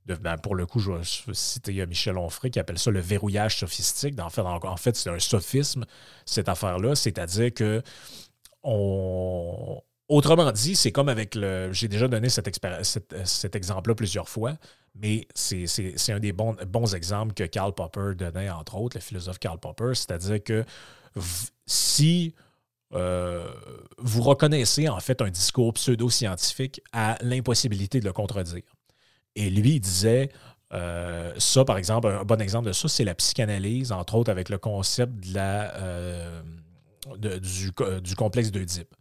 [0.07, 4.15] ben, pour le coup, je vais citer Michel Onfray qui appelle ça le verrouillage sophistique.
[4.21, 5.85] En fait, c'est un sophisme,
[6.25, 6.95] cette affaire-là.
[6.95, 7.83] C'est-à-dire que
[10.09, 11.73] Autrement dit, c'est comme avec le.
[11.73, 12.47] J'ai déjà donné cet,
[13.57, 14.55] exemple-là plusieurs fois,
[14.95, 19.41] mais c'est un des bons, bons exemples que Karl Popper donnait, entre autres, le philosophe
[19.41, 19.95] Karl Popper.
[19.95, 20.65] C'est-à-dire que
[21.67, 22.35] si
[22.95, 23.49] euh,
[23.99, 28.63] vous reconnaissez en fait un discours pseudo-scientifique à l'impossibilité de le contredire.
[29.37, 30.31] Et lui, il disait,
[30.73, 34.49] euh, ça par exemple, un bon exemple de ça, c'est la psychanalyse, entre autres avec
[34.49, 36.43] le concept de la, euh,
[37.19, 37.71] du,
[38.03, 38.93] du, complexe d'Oedipe.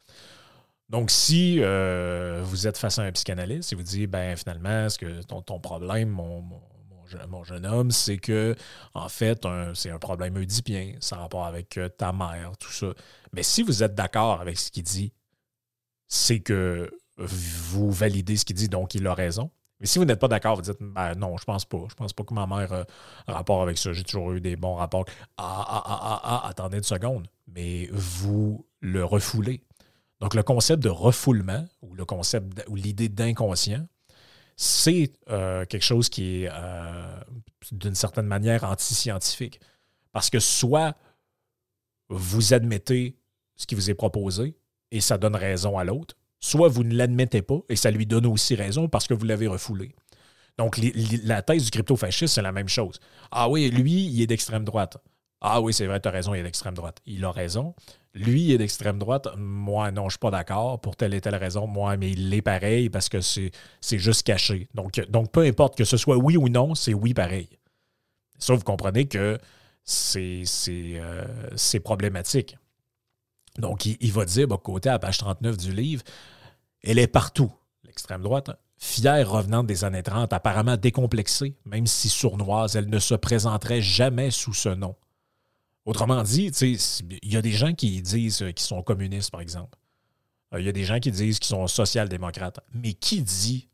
[0.90, 5.24] Donc, si vous êtes face à un psychanalyste et vous dites, ben finalement, est-ce que
[5.24, 6.44] ton, ton problème, mon
[7.30, 8.56] mon jeune homme, c'est que,
[8.94, 12.88] en fait, c'est un problème oedipien, ça rapport avec euh, ta mère, tout ça.
[13.34, 15.14] Mais si vous êtes d'accord avec ce qu'il dit,
[16.08, 19.50] c'est que vous validez ce qu'il dit, donc il a raison.
[19.80, 21.84] Mais si vous n'êtes pas d'accord, vous dites ben non, je pense pas.
[21.90, 22.86] Je pense pas que ma mère a
[23.28, 23.92] un rapport avec ça.
[23.94, 25.06] J'ai toujours eu des bons rapports.
[25.38, 27.28] Ah, ah, ah, ah, ah, attendez une seconde.
[27.48, 29.62] Mais vous le refoulez.
[30.22, 33.86] Donc, le concept de refoulement ou le concept ou l'idée d'inconscient,
[34.56, 37.20] c'est euh, quelque chose qui est euh,
[37.74, 39.60] d'une certaine manière anti-scientifique.
[40.14, 40.96] Parce que soit
[42.08, 43.18] vous admettez
[43.56, 44.56] ce qui vous est proposé
[44.92, 48.28] et ça donne raison à l'autre, soit vous ne l'admettez pas et ça lui donne
[48.28, 49.96] aussi raison parce que vous l'avez refoulé.
[50.58, 50.80] Donc,
[51.24, 53.00] la thèse du crypto-fascisme, c'est la même chose.
[53.32, 54.98] Ah oui, lui, il est d'extrême droite.
[55.42, 57.02] Ah oui, c'est vrai, tu as raison, il est d'extrême droite.
[57.06, 57.74] Il a raison.
[58.14, 59.28] Lui, il est d'extrême droite.
[59.38, 61.68] Moi, non, je ne suis pas d'accord pour telle et telle raison.
[61.68, 64.70] Moi, mais il l'est pareil parce que c'est juste caché.
[64.76, 67.50] Donc, donc, peu importe que ce soit oui ou non, c'est oui pareil.
[68.38, 69.40] Ça, vous comprenez que
[69.84, 70.44] c'est
[70.98, 71.26] euh,
[71.84, 72.58] problématique.
[73.58, 76.04] Donc, il, va dire, bah, côté à page 39 du livre,
[76.86, 77.52] elle est partout,
[77.84, 83.16] l'extrême droite, fière revenante des années 30, apparemment décomplexée, même si sournoise, elle ne se
[83.16, 84.96] présenterait jamais sous ce nom.
[85.86, 89.78] Autrement dit, il y a des gens qui disent qu'ils sont communistes, par exemple.
[90.54, 92.60] Euh, il y a des gens qui disent qu'ils sont social-démocrates.
[92.74, 93.70] Mais qui dit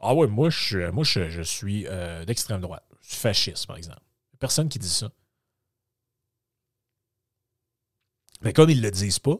[0.00, 0.90] Ah ouais, moi, je,
[1.28, 2.84] je, suis euh, d'extrême droite.
[3.00, 4.00] Je suis fasciste, par exemple.
[4.38, 5.10] Personne qui dit ça.
[8.42, 9.38] Mais comme ils ne le disent pas,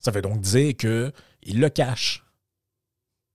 [0.00, 0.74] ça veut donc dire
[1.44, 2.24] qu'ils le cachent.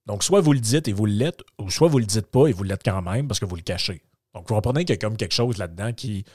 [0.06, 2.52] Donc, soit vous le dites et vous l'êtes, ou soit vous le dites pas et
[2.52, 4.02] vous l'êtes quand même parce que vous le cachez.
[4.34, 6.26] Donc, vous comprenez qu'il y a comme quelque chose là-dedans qui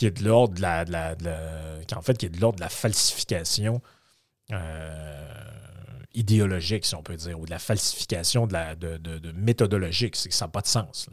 [0.00, 1.16] est de l'ordre de la,
[1.96, 3.82] en fait, qui est de l'ordre de la falsification
[4.52, 5.28] euh,
[6.14, 10.16] idéologique, si on peut dire, ou de la falsification de, la, de, de, méthodologique.
[10.16, 11.08] C'est ça n'a pas de sens.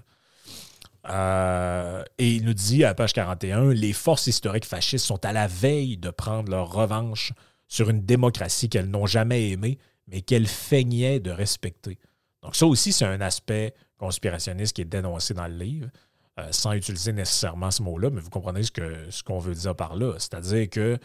[1.10, 5.48] Euh, et il nous dit à page 41, les forces historiques fascistes sont à la
[5.48, 7.34] veille de prendre leur revanche
[7.68, 9.80] sur une démocratie qu'elles n'ont jamais aimée,
[10.12, 11.97] mais qu'elles feignaient de respecter.
[12.43, 15.89] Donc ça aussi, c'est un aspect conspirationniste qui est dénoncé dans le livre.
[16.39, 19.76] Euh, sans utiliser nécessairement ce mot-là, mais vous comprenez ce qu'on ce qu'on veut dire
[19.76, 20.13] par là.
[20.17, 20.97] C'est-à-dire que,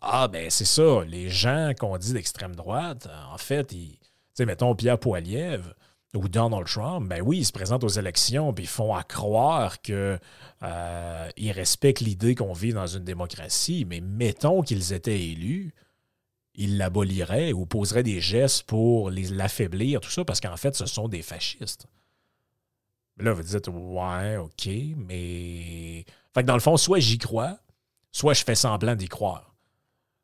[0.00, 3.98] ah, ben c'est ça, les gens qu'on dit d'extrême droite, en fait, ils,
[4.46, 5.74] mettons Pierre Poilievre
[6.14, 9.82] ou Donald Trump, ben oui, ils se présentent aux élections puis ils font à croire
[9.82, 10.18] qu'ils
[10.62, 15.74] euh, respectent l'idée qu'on vit dans une démocratie, mais mettons qu'ils étaient élus,
[16.60, 21.08] ils l'aboliraient ou poseraient des gestes pour l'affaiblir, tout ça, parce qu'en fait, ce sont
[21.08, 21.86] des fascistes.
[23.16, 26.04] Là, vous dites, ouais, OK, mais.
[26.34, 27.58] Fait que dans le fond, soit j'y crois,
[28.12, 29.54] soit je fais semblant d'y croire.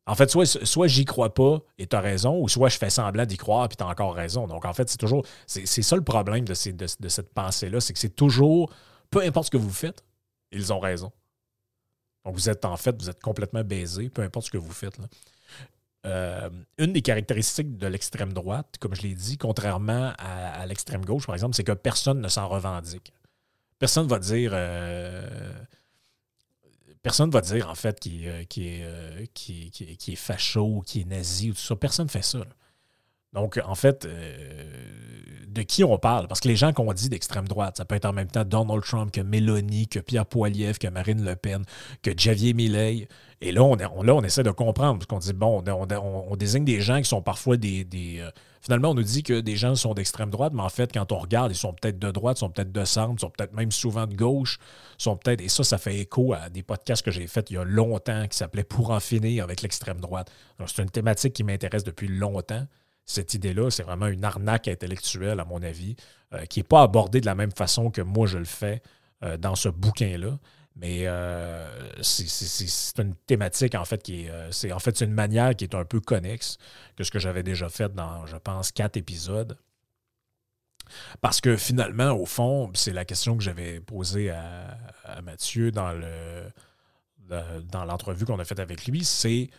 [0.04, 2.90] En fait, soit, soit j'y crois pas et tu as raison, ou soit je fais
[2.90, 4.46] semblant d'y croire et tu as encore raison.
[4.46, 5.24] Donc, en fait, c'est toujours.
[5.46, 8.70] C'est ça le problème de, de, cette pensée-là, c'est que c'est toujours.
[9.08, 10.04] Peu importe ce que vous faites,
[10.52, 11.12] ils ont raison.
[12.24, 14.98] Donc, vous êtes en fait, vous êtes complètement baisé, peu importe ce que vous faites.
[14.98, 15.06] Là.
[16.06, 21.26] Euh, une des caractéristiques de l'extrême droite, comme je l'ai dit, contrairement à, l'extrême gauche,
[21.26, 23.12] par exemple, c'est que personne ne s'en revendique.
[23.78, 24.52] Personne ne va dire.
[24.54, 25.52] Euh,
[27.02, 31.50] personne va dire, en fait, qui, euh, est, qui, qui, est facho, qui est nazi
[31.50, 31.74] ou tout ça.
[31.74, 32.38] Personne ne fait ça.
[33.36, 34.08] Donc, en fait,
[35.56, 36.28] de qui on parle?
[36.28, 38.82] Parce que les gens qu'on dit d'extrême droite, ça peut être en même temps Donald
[38.84, 41.64] Trump, que Mélanie, que Pierre Poilievre, que Marine Le Pen,
[42.02, 43.08] que Javier Milei.
[43.40, 47.04] Et là, on, essaie de comprendre, parce qu'on dit, bon, on, désigne des gens qui
[47.08, 47.86] sont parfois des...
[48.62, 51.18] Finalement, on nous dit que des gens sont d'extrême droite, mais en fait, quand on
[51.18, 53.70] regarde, ils sont peut-être de droite, ils sont peut-être de centre, ils sont peut-être même
[53.70, 54.58] souvent de gauche,
[54.98, 55.40] sont peut-être.
[55.40, 58.26] Et ça, ça fait écho à des podcasts que j'ai faits il y a longtemps
[58.26, 60.32] qui s'appelaient Pour en finir avec l'extrême droite.
[60.66, 62.66] C'est une thématique qui m'intéresse depuis longtemps.
[63.06, 65.94] Cette idée-là, c'est vraiment une arnaque intellectuelle, à mon avis,
[66.34, 68.82] euh, qui n'est pas abordée de la même façon que moi je le fais
[69.22, 70.38] euh, dans ce bouquin-là.
[70.74, 74.32] Mais euh, c'est une thématique, en fait, qui est.
[74.50, 76.58] C'est en fait une manière qui est un peu connexe
[76.96, 79.56] que ce que j'avais déjà fait dans, je pense, quatre épisodes.
[81.22, 84.76] Parce que finalement, au fond, c'est la question que j'avais posée à,
[85.22, 86.42] Mathieu dans le
[87.28, 89.50] dans l'entrevue qu'on a faite avec lui, c'est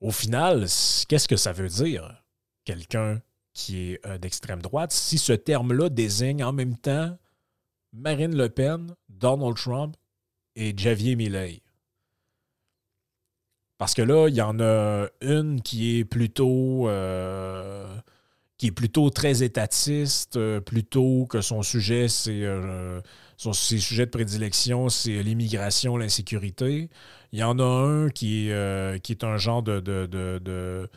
[0.00, 0.66] au final,
[1.08, 2.25] qu'est-ce que ça veut dire?
[2.66, 3.22] Quelqu'un
[3.54, 7.16] qui est euh, d'extrême droite si ce terme-là désigne en même temps
[7.94, 9.96] Marine Le Pen, Donald Trump
[10.54, 11.62] et Javier Milei.
[13.78, 17.96] Parce que là, il y en a une qui est plutôt euh,
[18.58, 22.44] qui est plutôt très étatiste, euh, plutôt que son sujet, c'est
[23.36, 26.90] son, ses sujets de prédilection, c'est l'immigration, l'insécurité.
[27.32, 28.50] Il y en a un qui,
[29.02, 30.88] qui est un genre de,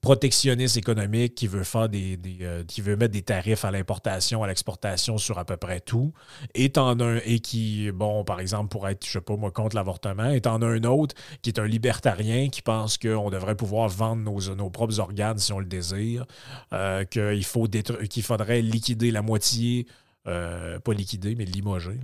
[0.00, 4.46] protectionniste économique qui veut faire des, euh, qui veut mettre des tarifs à l'importation, à
[4.46, 6.12] l'exportation sur à peu près tout,
[6.54, 10.30] et un et qui, bon, par exemple, pour être, je sais pas moi, contre l'avortement,
[10.30, 14.54] et en un autre qui est un libertarien qui pense qu'on devrait pouvoir vendre nos,
[14.54, 16.26] nos, propres organes si on le désire,
[16.72, 19.86] euh, qu'il faut qu'il faudrait liquider la moitié
[20.26, 21.98] euh, pas liquider, mais limoger,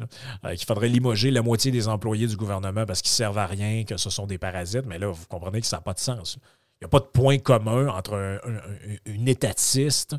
[0.57, 3.99] qu'il faudrait limoger la moitié des employés du gouvernement parce qu'ils servent à rien, que
[3.99, 4.87] ce sont des parasites.
[4.87, 6.39] Mais là, vous comprenez que ça n'a pas de sens.
[6.81, 8.39] Il n'y a pas de point commun entre un,
[9.07, 10.17] une étatiste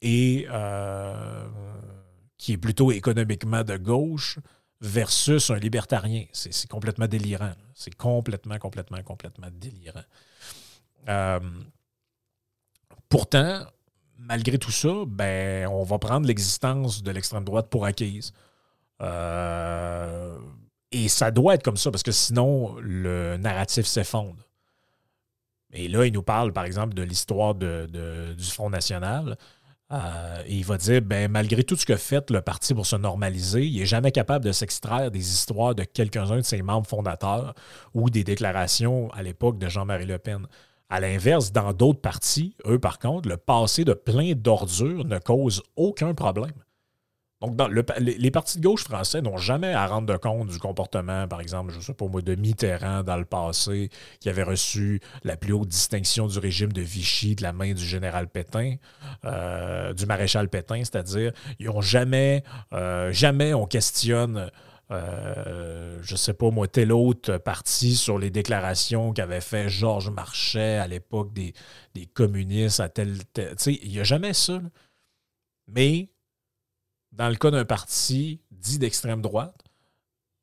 [0.00, 1.48] et euh,
[2.36, 4.38] qui est plutôt économiquement de gauche
[4.80, 6.24] versus un libertarien.
[6.32, 7.52] C'est complètement délirant.
[7.74, 10.02] C'est complètement, complètement, complètement délirant.
[11.08, 11.38] Euh,
[13.08, 13.64] pourtant,
[14.18, 18.32] malgré tout ça, ben, on va prendre l'existence de l'extrême droite pour acquise.
[19.00, 20.38] Euh,
[20.90, 24.48] et ça doit être comme ça, parce que sinon, le narratif s'effondre.
[25.72, 29.36] Et là, il nous parle, par exemple, de l'histoire du Front National.
[29.92, 32.96] Euh, et il va dire, ben, malgré tout ce que fait le parti pour se
[32.96, 37.54] normaliser, il n'est jamais capable de s'extraire des histoires de quelques-uns de ses membres fondateurs
[37.92, 40.46] ou des déclarations à l'époque de Jean-Marie Le Pen.
[40.88, 45.62] À l'inverse, dans d'autres partis, eux, par contre, le passé de plein d'ordures ne cause
[45.76, 46.52] aucun problème.
[47.42, 47.58] Donc,
[47.98, 51.80] les, partis de gauche français n'ont jamais à rendre compte du comportement, par exemple, je
[51.80, 56.28] sais pas moi, de Mitterrand dans le passé, qui avait reçu la plus haute distinction
[56.28, 58.76] du régime de Vichy de la main du général Pétain,
[59.24, 64.48] euh, du maréchal Pétain, c'est-à-dire, ils n'ont jamais, euh, jamais on questionne.
[64.92, 70.76] Euh, je sais pas moi, tel autre parti sur les déclarations qu'avait fait Georges Marchais
[70.76, 71.54] à l'époque des,
[72.14, 73.16] communistes à tel.
[73.56, 74.60] sais, il n'y a jamais ça.
[75.66, 76.11] Mais
[77.12, 79.54] dans le cas d'un parti dit d'extrême droite,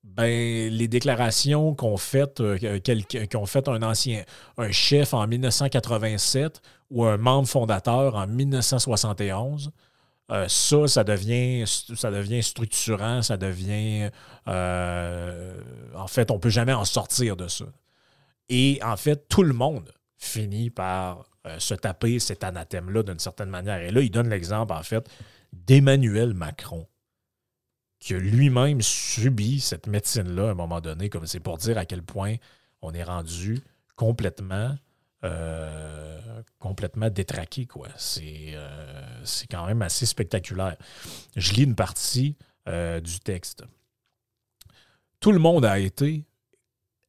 [0.04, 2.58] ben, les déclarations qu'ont fait, euh,
[3.46, 4.24] fait un ancien,
[4.58, 9.72] un chef en 1987 ou un membre fondateur en 1971,
[10.32, 14.10] euh, ça, ça devient, ça devient structurant, ça devient...
[14.48, 15.60] Euh,
[15.96, 17.66] en fait, on ne peut jamais en sortir de ça.
[18.48, 21.26] Et en fait, tout le monde finit par
[21.58, 23.80] se taper cet anathème-là d'une certaine manière.
[23.82, 25.10] Et là, il donne l'exemple, en fait,
[25.54, 26.88] d'Emmanuel Macron,
[28.00, 32.04] qui lui-même subi cette médecine-là à un moment donné, comme c'est pour dire à quel
[32.04, 32.36] point
[32.82, 33.62] on est rendu
[33.96, 34.76] complètement,
[35.26, 36.20] euh,
[37.12, 37.66] détraqué.
[37.66, 37.90] Quoi.
[37.98, 40.78] C'est, euh, c'est quand même assez spectaculaire.
[41.36, 43.64] Je lis une partie euh, du texte.
[45.20, 46.26] Tout le monde a été,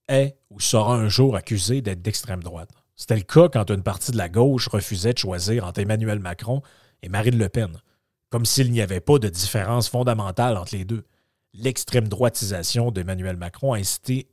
[0.08, 2.70] est ou sera un jour accusé d'être d'extrême droite.
[2.96, 6.62] C'était le cas quand une partie de la gauche refusait de choisir entre Emmanuel Macron
[7.02, 7.80] et Marine Le Pen
[8.30, 11.04] comme s'il n'y avait pas de différence fondamentale entre les deux.
[11.52, 13.78] L'extrême droitisation d'Emmanuel Macron a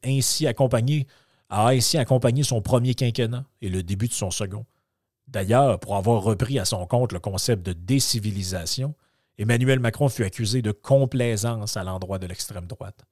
[0.03, 1.07] ainsi accompagné,
[2.43, 4.65] son premier quinquennat et le début de son second.
[5.27, 8.93] D'ailleurs, pour avoir repris à son compte le concept de décivilisation,
[9.39, 13.03] Emmanuel Macron fut accusé de complaisance à l'endroit de l'extrême droite.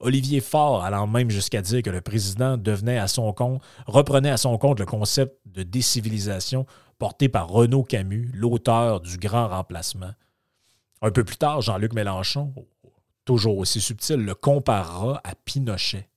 [0.00, 4.36] Olivier Faure allant même jusqu'à dire que le président devenait à son compte, reprenait à
[4.36, 6.66] son compte le concept de décivilisation
[6.98, 10.14] porté par Renaud Camus, l'auteur du Grand Remplacement.
[11.00, 12.52] Un peu plus tard, Jean-Luc Mélenchon,
[13.24, 16.08] toujours aussi subtil, le comparera à Pinochet.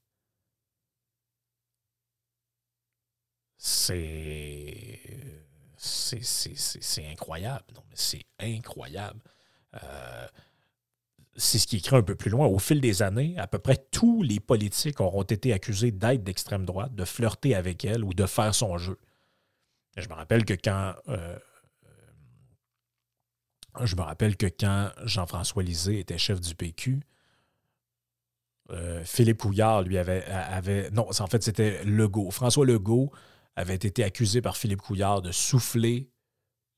[3.58, 5.00] C'est.
[7.12, 7.64] incroyable.
[7.94, 9.20] C'est incroyable.
[9.84, 10.28] Euh,
[11.36, 12.48] c'est ce qui écrit un peu plus loin.
[12.48, 16.66] Au fil des années, à peu près tous les politiques auront été accusés d'être d'extrême
[16.66, 18.98] droite, de flirter avec elle ou de faire son jeu.
[19.98, 21.38] Je me rappelle que quand euh,
[23.84, 27.02] je me rappelle que quand Jean-François Lisée était chef du PQ,
[28.72, 30.90] euh, Philippe Couillard lui avait.
[30.92, 32.32] Non, en fait, c'était Legault.
[32.32, 33.12] François Legault
[33.56, 36.10] avait été accusé par Philippe Couillard de souffler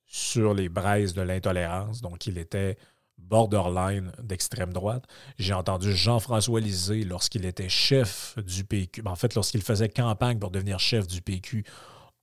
[0.05, 2.01] sur les braises de l'intolérance.
[2.01, 2.77] Donc, il était
[3.17, 5.05] borderline d'extrême droite.
[5.37, 10.51] J'ai entendu Jean-François Lisée, lorsqu'il était chef du PQ, en fait, lorsqu'il faisait campagne pour
[10.51, 11.63] devenir chef du PQ,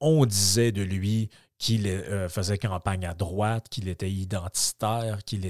[0.01, 1.30] on disait de lui
[1.61, 5.44] qu'il euh, faisait campagne à droite, qu'il était identitaire, qu'il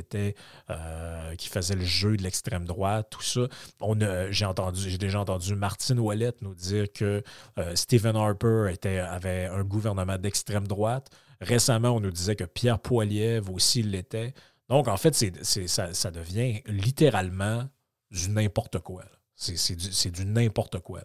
[0.68, 3.42] euh, faisait le jeu de l'extrême droite, tout ça.
[3.80, 3.96] On
[4.30, 7.22] j'ai déjà entendu Martine Ouellette nous dire que
[7.58, 8.74] euh, Stephen Harper
[9.08, 11.10] avait un gouvernement d'extrême droite.
[11.40, 14.34] Récemment, on nous disait que Pierre Poilievre aussi l'était.
[14.68, 17.68] Donc, en fait, ça, devient littéralement
[18.10, 19.04] du n'importe quoi.
[19.36, 21.02] C'est, du, du n'importe quoi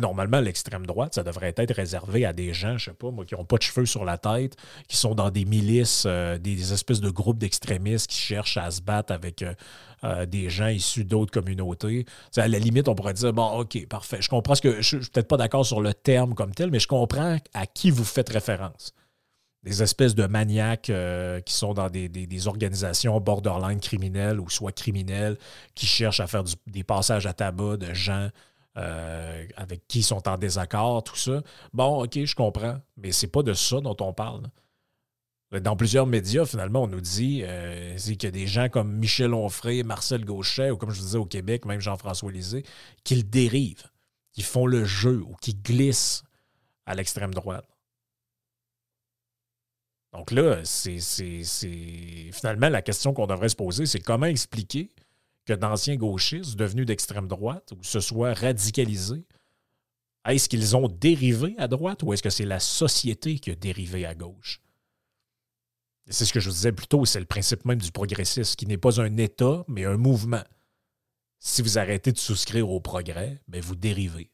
[0.00, 3.34] normalement, l'extrême droite, ça devrait être réservé à des gens, je sais pas, moi, qui
[3.34, 4.56] n'ont pas de cheveux sur la tête,
[4.88, 8.82] qui sont dans des milices, euh, des, espèces de groupes d'extrémistes qui cherchent à se
[8.82, 9.54] battre avec euh,
[10.02, 12.06] euh, des gens issus d'autres communautés.
[12.36, 14.18] à la limite, on pourrait dire, bon, OK, parfait.
[14.20, 14.82] Je comprends ce que.
[14.82, 17.90] Je suis peut-être pas d'accord sur le terme comme tel, mais je comprends à qui
[17.90, 18.94] vous faites référence.
[19.62, 20.92] Des espèces de maniaques
[21.46, 25.38] qui sont dans des, organisations borderline criminelles ou soit criminelles,
[25.74, 28.28] qui cherchent à faire des passages à tabac de gens
[28.76, 31.42] euh, avec qui ils sont en désaccord, tout ça.
[31.72, 34.50] Bon, OK, je comprends, mais c'est pas de ça dont on parle.
[35.52, 39.32] Dans plusieurs médias, finalement, on nous dit euh, qu'il y a des gens comme Michel
[39.32, 42.64] Onfray, Marcel Gauchet, ou comme je disais au Québec, même Jean-François Lisée,
[43.04, 43.88] qui le dérivent,
[44.32, 46.24] qui font le jeu ou qui glissent
[46.86, 47.68] à l'extrême droite.
[50.12, 50.98] Donc là, c'est
[52.32, 54.90] finalement la question qu'on devrait se poser, c'est comment expliquer
[55.44, 59.24] que d'anciens gauchistes devenus d'extrême droite ou se soient radicalisés?
[60.26, 64.06] Est-ce qu'ils ont dérivé à droite ou est-ce que c'est la société qui a dérivé
[64.06, 64.60] à gauche?
[66.08, 68.66] C'est ce que je vous disais plus tôt, c'est le principe même du progressisme, qui
[68.66, 70.44] n'est pas un État, mais un mouvement.
[71.38, 74.30] Si vous arrêtez de souscrire au progrès, bien, vous dérivez.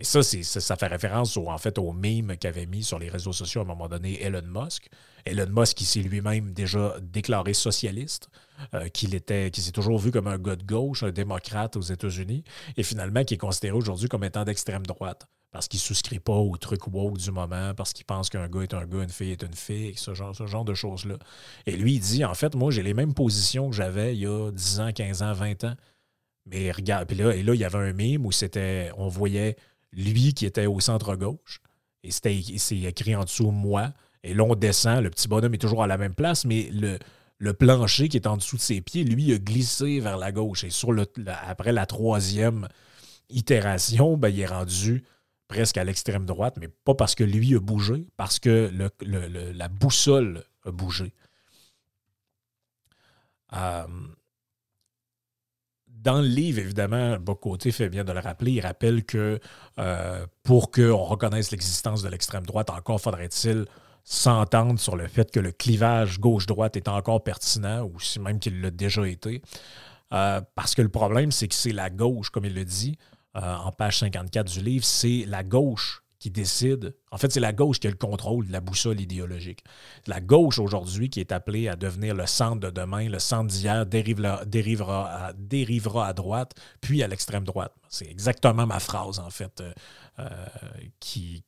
[0.00, 1.92] Et ça, ça, fait référence au, en fait au
[2.38, 4.88] qu'avait mis sur les réseaux sociaux à un moment donné Elon Musk.
[5.24, 8.28] Elon Musk qui s'est lui-même déjà déclaré socialiste,
[8.74, 11.82] euh, qu'il était, qui s'est toujours vu comme un gars de gauche, un démocrate aux
[11.82, 12.44] États-Unis,
[12.76, 15.26] et finalement qui est considéré aujourd'hui comme étant d'extrême droite.
[15.50, 18.60] Parce qu'il ne souscrit pas au truc woke du moment, parce qu'il pense qu'un gars
[18.60, 21.16] est un gars, une fille est une fille, ce genre, ce genre de choses-là.
[21.66, 24.26] Et lui, il dit, en fait, moi, j'ai les mêmes positions que j'avais il y
[24.26, 25.74] a 10 ans, 15 ans, 20 ans.
[26.46, 29.56] Mais regarde, puis là, et là, il y avait un meme où c'était, on voyait
[29.92, 31.60] lui qui était au centre-gauche.
[32.02, 33.92] Et c'est écrit en dessous moi.
[34.22, 35.02] Et là, on descend.
[35.02, 38.36] Le petit bonhomme est toujours à la même place, mais le, plancher qui est en
[38.36, 40.64] dessous de ses pieds, lui, a glissé vers la gauche.
[40.64, 40.94] Et sur
[41.46, 42.68] après la troisième
[43.30, 45.04] itération, ben, il est rendu
[45.48, 48.70] presque à l'extrême droite, mais pas parce que lui a bougé, parce que
[49.00, 51.14] la boussole a bougé.
[53.54, 53.86] Euh,
[56.08, 58.52] dans le livre, évidemment, Bocoté fait bien de le rappeler.
[58.52, 59.38] Il rappelle que
[59.78, 63.66] euh, pour qu'on reconnaisse l'existence de l'extrême droite, encore faudrait-il
[64.04, 68.62] s'entendre sur le fait que le clivage gauche-droite est encore pertinent, ou si même qu'il
[68.62, 69.42] l'a déjà été.
[70.14, 72.96] Euh, parce que le problème, c'est que c'est la gauche, comme il le dit
[73.36, 76.96] euh, en page 54 du livre, c'est la gauche qui décide.
[77.10, 79.62] En fait, c'est la gauche qui a le contrôle de la boussole idéologique.
[80.06, 83.86] La gauche aujourd'hui qui est appelée à devenir le centre de demain, le centre d'hier,
[83.86, 87.74] dérivera, dérivera, à, à droite, puis à l'extrême droite.
[87.88, 89.72] C'est exactement ma phrase, en fait, euh,
[90.18, 90.46] euh,
[90.98, 91.44] qui,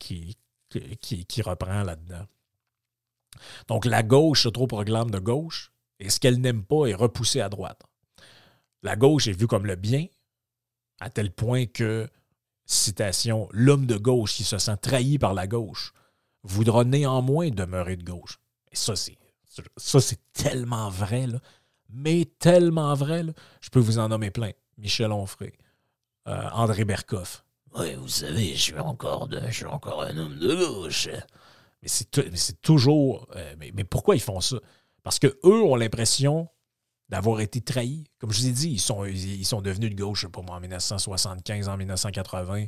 [1.43, 2.25] reprend là-dedans.
[3.67, 7.41] Donc, la gauche se trouve proclame de gauche, et ce qu'elle n'aime pas est repoussé
[7.41, 7.81] à droite.
[8.83, 10.07] La gauche est vue comme le bien,
[10.99, 12.07] à tel point que
[12.65, 15.93] citation, l'homme de gauche qui se sent trahi par la gauche
[16.43, 18.39] voudra néanmoins demeurer de gauche.
[18.71, 19.17] Et ça, c'est,
[19.77, 21.39] ça, c'est tellement vrai, là.
[21.89, 23.23] mais tellement vrai.
[23.23, 23.33] Là.
[23.59, 24.51] Je peux vous en nommer plein.
[24.77, 25.53] Michel Onfray,
[26.27, 27.43] euh, André Berkoff.
[27.75, 31.07] Oui, vous savez, je suis encore, de, je suis encore un homme de gauche.
[31.81, 33.27] Mais c'est, toujours.
[33.35, 34.57] Euh, mais, mais pourquoi ils font ça?
[35.03, 36.49] Parce qu'eux ont l'impression
[37.11, 38.05] d'avoir été trahis.
[38.19, 40.61] Comme je vous ai dit, ils sont, ils sont devenus de gauche, pas moi, en
[40.61, 42.65] 1975, en 1980,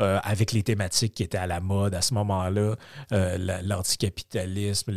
[0.00, 2.74] euh, avec les thématiques qui étaient à la mode à ce moment-là,
[3.12, 4.92] euh, l'anticapitalisme,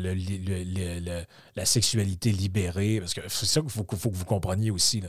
[1.56, 5.04] la sexualité libérée, parce que c'est ça qu'il faut, que vous compreniez aussi.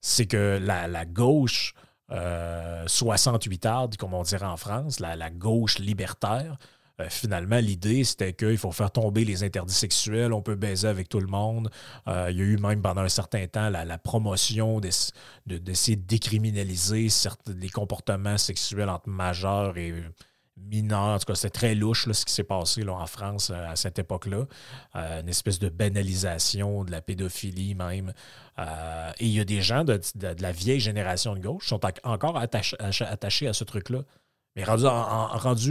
[0.00, 1.74] C'est que la, gauche
[2.10, 6.56] euh, 68 arde, comme on dirait en France, la, gauche libertaire,
[7.00, 11.08] Euh, finalement, l'idée, c'était qu'il faut faire tomber les interdits sexuels, on peut baiser avec
[11.08, 11.70] tout le monde.
[12.06, 17.08] Euh, il y a eu même pendant un certain temps la, promotion d'essayer de, décriminaliser
[17.48, 19.92] les comportements sexuels entre majeurs et
[20.56, 21.00] mineurs.
[21.00, 23.74] En tout cas, c'est très louche ce qui s'est passé là, en France euh, à
[23.74, 24.46] cette époque-là.
[24.94, 28.12] une espèce de banalisation de la pédophilie même.
[29.18, 30.00] et il y a des gens de,
[30.38, 34.04] la vieille génération de gauche qui sont encore attachés à ce truc-là.
[34.56, 34.86] Mais rendu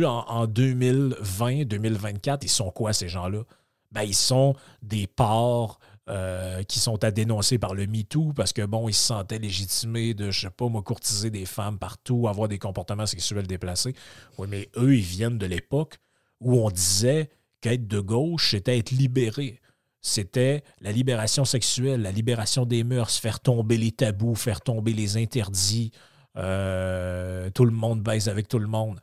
[0.05, 3.43] en, en, 2020, 2024, ils sont quoi ces gens-là?
[3.91, 5.79] Ben, ils sont des porcs
[6.09, 10.13] euh, qui sont à dénoncer par le MeToo parce que, bon, ils se sentaient légitimés
[10.13, 13.95] de, je sais pas, moi, courtiser des femmes partout, avoir des comportements sexuels déplacés.
[14.37, 15.99] Oui, mais eux, ils viennent de l'époque
[16.41, 17.29] où on disait
[17.61, 19.61] qu'être de gauche, c'était être libéré.
[20.01, 25.15] C'était la libération sexuelle, la libération des mœurs, faire tomber les tabous, faire tomber les
[25.15, 25.91] interdits,
[26.37, 28.99] euh, tout le monde baise avec tout le monde.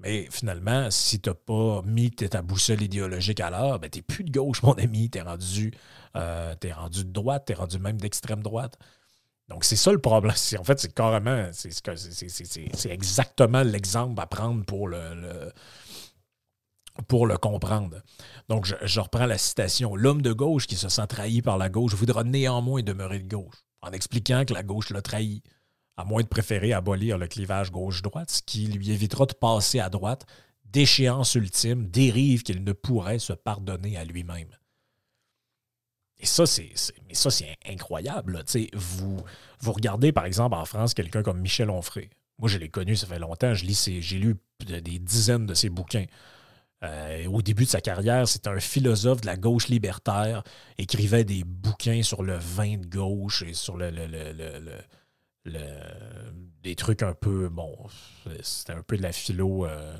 [0.00, 4.02] Mais finalement, si tu n'as pas mis ta boussole idéologique à l'heure, ben, tu n'es
[4.02, 5.08] plus de gauche, mon ami.
[5.08, 5.72] Tu es rendu,
[6.16, 8.78] euh, rendu de droite, tu es rendu même d'extrême droite.
[9.48, 10.34] Donc, c'est ça le problème.
[10.58, 15.52] En fait, c'est carrément, c'est exactement l'exemple à prendre pour le,
[17.10, 18.02] le comprendre.
[18.48, 19.96] Donc, je, je reprends la citation.
[19.96, 23.64] L'homme de gauche qui se sent trahi par la gauche voudra néanmoins demeurer de gauche,
[23.82, 25.42] en expliquant que la gauche l'a trahi
[25.96, 29.88] à moins de préférer abolir le clivage gauche-droite, ce qui lui évitera de passer à
[29.88, 30.26] droite,
[30.64, 34.50] d'échéance ultime, dérive qu'il ne pourrait se pardonner à lui-même.
[36.18, 36.72] Et ça, c'est,
[37.12, 38.42] c'est incroyable.
[38.72, 39.22] Vous,
[39.60, 42.10] vous regardez, par exemple, en France, quelqu'un comme Michel Onfray.
[42.38, 43.54] Moi, je l'ai connu, ça fait longtemps.
[43.54, 46.06] J'ai lu des dizaines de ses bouquins.
[46.82, 50.42] Euh, au début de sa carrière, c'était un philosophe de la gauche libertaire,
[50.76, 53.90] écrivait des bouquins sur le vin de gauche et sur le,
[55.44, 57.76] des trucs un peu, bon,
[58.42, 59.66] c'était un peu de la philo.
[59.66, 59.96] Euh,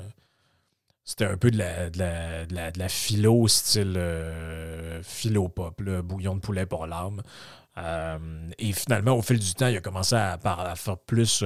[1.03, 6.65] c'était un peu de la, de la, philo style euh, philo pop, bouillon de poulet
[6.65, 7.21] pour l'âme.
[7.77, 8.17] Euh,
[8.57, 11.43] et finalement, au fil du temps, il a commencé à, à faire plus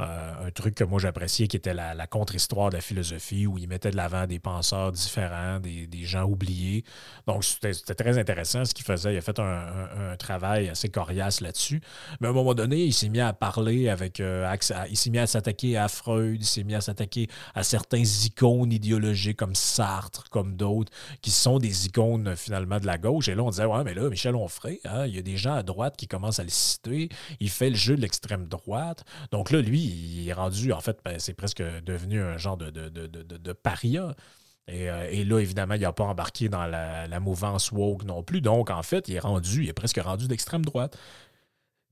[0.00, 3.68] euh, un truc que moi j'appréciais qui était la, contre-histoire de la philosophie où il
[3.68, 6.84] mettait de l'avant des penseurs différents, des, gens oubliés.
[7.28, 9.14] Donc c'était très intéressant ce qu'il faisait.
[9.14, 11.80] Il a fait un, travail assez coriace là-dessus.
[12.20, 14.18] Mais à un moment donné, il s'est mis à parler avec.
[14.18, 14.52] Euh,
[14.90, 18.72] il s'est mis à s'attaquer à Freud, il s'est mis à s'attaquer à certains icônes
[18.72, 23.28] idéologiques comme Sartre, comme d'autres, qui sont des icônes finalement de la gauche.
[23.28, 25.54] Et là, on disait Ouais, mais là, Michel Onfray, hein, il y a des gens
[25.54, 27.08] à droite qui commencent à le citer.
[27.40, 29.04] Il fait le jeu de l'extrême droite.
[29.30, 32.70] Donc là, lui, il est rendu, en fait, ben, c'est presque devenu un genre de,
[32.70, 34.14] de, paria.
[34.70, 38.40] Euh, et, là, évidemment, il n'a pas embarqué dans la, mouvance woke non plus.
[38.40, 40.96] Donc, en fait, il est rendu, il est presque rendu d'extrême droite.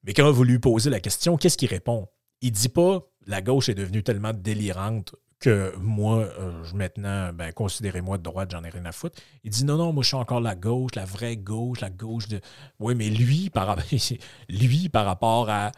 [0.05, 2.09] Mais quand vous lui posez la question, qu'est-ce qu'il répond?
[2.41, 8.19] Il dit pas la gauche est devenue tellement délirante que moi, euh, maintenant, ben, considérez-moi
[8.19, 9.21] de droite, j'en ai rien à foutre.
[9.45, 12.29] Il dit non, non, moi je suis encore la gauche, la vraie gauche, la gauche
[12.29, 12.41] de.
[12.79, 13.77] Oui, mais lui, par,
[14.49, 15.73] lui, par rapport à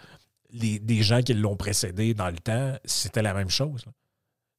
[0.52, 3.84] des gens qui l'ont précédé dans le temps, c'était la même chose.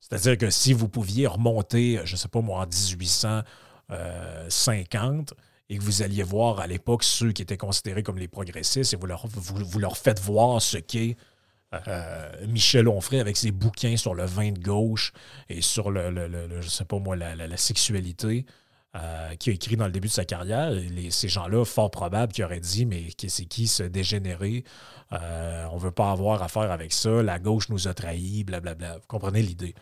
[0.08, 3.46] C'est-à-dire que si vous pouviez remonter, je ne sais pas moi, en 1850,
[3.92, 4.48] euh,
[5.68, 8.98] et que vous alliez voir à l'époque ceux qui étaient considérés comme les progressistes, et
[8.98, 11.18] vous leur, vous, leur faites voir ce qu'est
[11.88, 15.14] euh, Michel Onfray avec ses bouquins sur le vin de gauche
[15.50, 18.46] et sur le, je sais pas moi, la sexualité,
[18.96, 20.72] euh, qui a écrit dans le début de sa carrière,
[21.10, 24.64] ces gens-là, fort probable, qui auraient dit Mais c'est qui ce dégénéré
[25.12, 29.00] euh, On ne veut pas avoir affaire avec ça, la gauche nous a trahis, blablabla.
[29.00, 29.76] Vous comprenez l'idée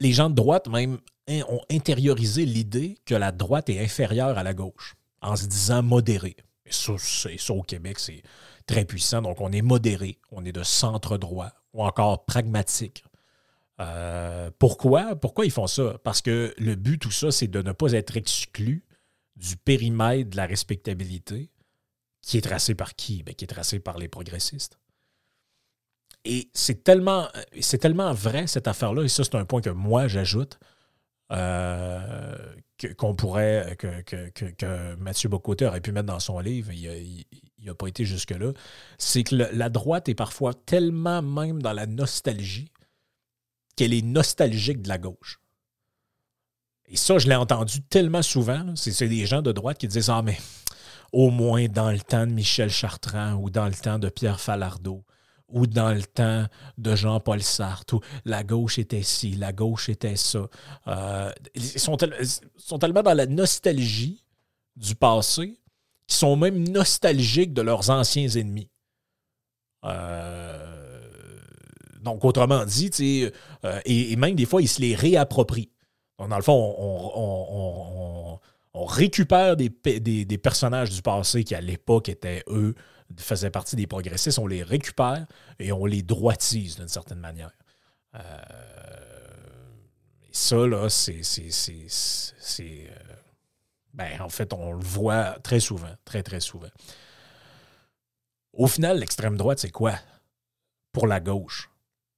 [0.00, 0.98] Les gens de droite, même,
[1.28, 6.34] ont intériorisé l'idée que la droite est inférieure à la gauche, en se disant modéré.
[6.70, 8.22] Et ça, ça au Québec, c'est
[8.66, 9.22] très puissant.
[9.22, 13.04] Donc, on est modéré, on est de centre droit ou encore pragmatique.
[13.80, 15.16] Euh, pourquoi?
[15.16, 15.98] Pourquoi ils font ça?
[16.04, 18.84] Parce que le but, tout ça, c'est de ne pas être exclu
[19.36, 21.50] du périmètre de la respectabilité
[22.22, 23.22] qui est tracé par qui?
[23.22, 24.78] Ben, qui est tracé par les progressistes.
[26.24, 27.28] Et c'est tellement,
[27.60, 30.58] c'est tellement vrai, cette affaire-là, et ça, c'est un point que moi, j'ajoute,
[31.30, 32.54] euh,
[32.96, 37.24] qu'on pourrait, que, que, Mathieu Bocoté aurait pu mettre dans son livre, il
[37.64, 38.52] n'a pas été jusque-là,
[38.98, 42.72] c'est que la droite est parfois tellement même dans la nostalgie
[43.76, 45.40] qu'elle est nostalgique de la gauche.
[46.90, 48.74] Et ça, je l'ai entendu tellement souvent.
[48.74, 50.38] C'est des gens de droite qui disent Ah, mais
[51.12, 55.04] au moins dans le temps de Michel Chartrand ou dans le temps de Pierre Falardeau
[55.52, 56.46] ou dans le temps
[56.78, 60.48] de Jean-Paul Sartre, où la gauche était ci, la gauche était ça.
[60.86, 61.96] Euh, ils, sont
[62.78, 64.22] tellement dans la nostalgie
[64.76, 65.60] du passé
[66.06, 68.68] qu'ils sont même nostalgiques de leurs anciens ennemis.
[69.84, 71.00] Euh,
[72.02, 72.90] donc, autrement dit,
[73.64, 75.70] euh, et, même des fois, ils se les réapproprient.
[76.18, 76.74] Dans le fond,
[78.74, 79.70] on, récupère des,
[80.38, 82.74] personnages du passé qui, à l'époque, étaient eux,
[83.18, 85.26] faisaient partie des progressistes, on les récupère
[85.58, 87.52] et on les droitise d'une certaine manière.
[88.14, 88.20] Euh,
[90.22, 91.22] et ça, là, c'est.
[92.60, 92.88] Euh,
[93.92, 96.70] ben, en fait, on le voit très souvent, très, très souvent.
[98.52, 99.94] Au final, l'extrême droite, c'est quoi?
[100.92, 101.70] Pour la gauche.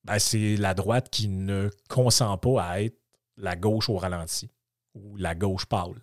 [0.04, 2.98] Ben, c'est la droite qui ne consent pas à être
[3.36, 4.50] la gauche au ralenti
[4.94, 6.00] ou la gauche pâle.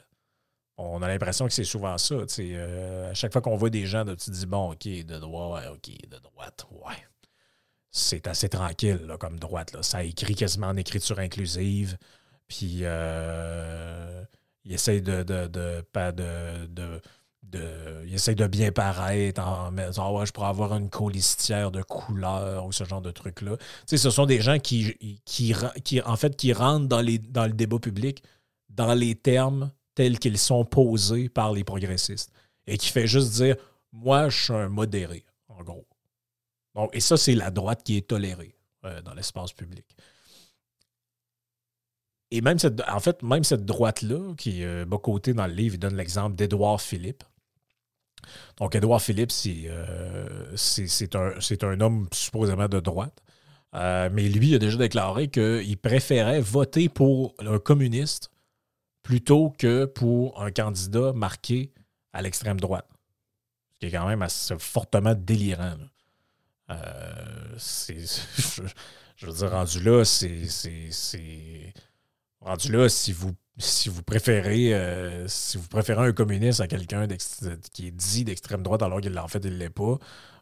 [0.81, 2.15] On a l'impression que c'est souvent ça.
[2.39, 5.65] Euh, à chaque fois qu'on voit des gens, tu te dis, bon, OK, de droite,
[5.73, 6.95] OK, de droite, ouais.
[7.91, 9.75] C'est assez tranquille comme droite.
[9.81, 11.97] Ça écrit quasiment en écriture inclusive.
[12.47, 14.23] Puis euh,
[14.63, 15.83] il essaye de, de, de,
[16.63, 17.01] de
[18.05, 22.65] il essaie de bien paraître en disant ouais, je pourrais avoir une colistière de couleurs
[22.65, 23.57] ou ce genre de trucs-là.
[23.87, 24.95] Tu ce sont des gens qui,
[26.05, 28.23] en fait, qui rentrent dans le débat public
[28.69, 32.31] dans les termes tels qu'ils sont posés par les progressistes.
[32.67, 33.57] Et qui fait juste dire
[33.91, 35.85] Moi, je suis un modéré, en gros.
[36.93, 39.85] et ça, c'est la droite qui est tolérée euh, dans l'espace public.
[42.31, 45.75] Et même cette, en fait, même cette droite-là, qui euh, bas côté dans le livre,
[45.75, 47.25] il donne l'exemple d'Édouard Philippe.
[48.55, 50.55] Donc, Édouard Philippe, c'est euh,
[51.13, 53.21] un, un, homme supposément de droite.
[53.75, 58.31] Euh, mais lui a déjà déclaré qu'il préférait voter pour un communiste
[59.09, 61.73] plutôt que pour un candidat marqué
[62.13, 62.87] à l'extrême droite.
[63.73, 65.77] Ce qui est quand même assez fortement délirant.
[66.69, 66.75] je,
[69.15, 71.73] je, veux dire, rendu là, c'est
[72.39, 77.07] Rendu là, si vous, si vous préférez euh, si vous préférez un communiste à quelqu'un
[77.73, 79.97] qui est dit d'extrême droite alors qu'il en fait il ne l'est pas,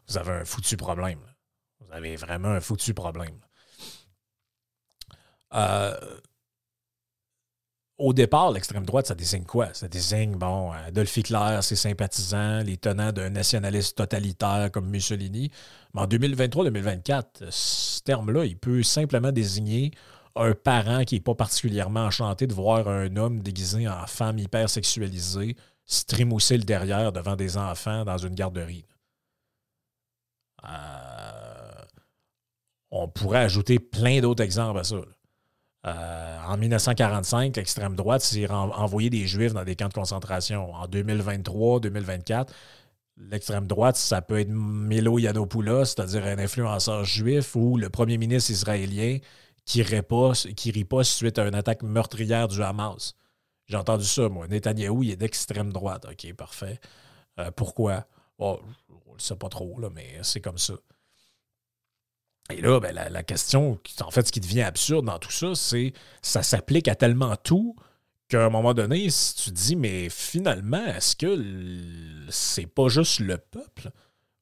[0.08, 1.20] vous avez un foutu problème.
[1.80, 3.40] Vous avez vraiment un foutu problème.
[5.54, 5.98] Euh,
[7.98, 9.74] au départ, l'extrême droite, ça désigne quoi?
[9.74, 15.50] Ça désigne, bon, Adolf Hitler, ses sympathisants, les tenants d'un nationaliste totalitaire comme Mussolini.
[15.94, 19.90] Mais en 2023-2024, ce terme-là, il peut simplement désigner
[20.36, 24.70] un parent qui n'est pas particulièrement enchanté de voir un homme déguisé en femme hyper
[24.70, 25.56] sexualisée
[25.88, 28.84] se le derrière devant des enfants dans une garderie.
[30.64, 31.82] Euh,
[32.90, 34.96] on pourrait ajouter plein d'autres exemples à ça.
[35.86, 40.72] Euh, en 1945, l'extrême droite s'est envoyé des Juifs dans des camps de concentration.
[40.74, 42.48] En 2023-2024,
[43.16, 48.50] l'extrême droite, ça peut être Milo Yiannopoulos, c'est-à-dire un influenceur juif, ou le premier ministre
[48.50, 49.18] israélien
[49.64, 53.14] qui riposte, qui riposte suite à une attaque meurtrière du Hamas.
[53.66, 54.48] J'ai entendu ça, moi.
[54.48, 56.06] Netanyahou, il est d'extrême droite.
[56.10, 56.80] OK, parfait.
[57.38, 58.06] Euh, pourquoi?
[58.38, 58.58] On
[59.14, 60.74] ne sait pas trop, là, mais c'est comme ça.
[62.50, 65.92] Et là, ben, la, question, en fait, ce qui devient absurde dans tout ça, c'est
[66.22, 67.76] ça s'applique à tellement tout
[68.28, 71.44] qu'à un moment donné, si tu te dis, mais finalement, est-ce que
[72.30, 73.90] c'est pas juste le peuple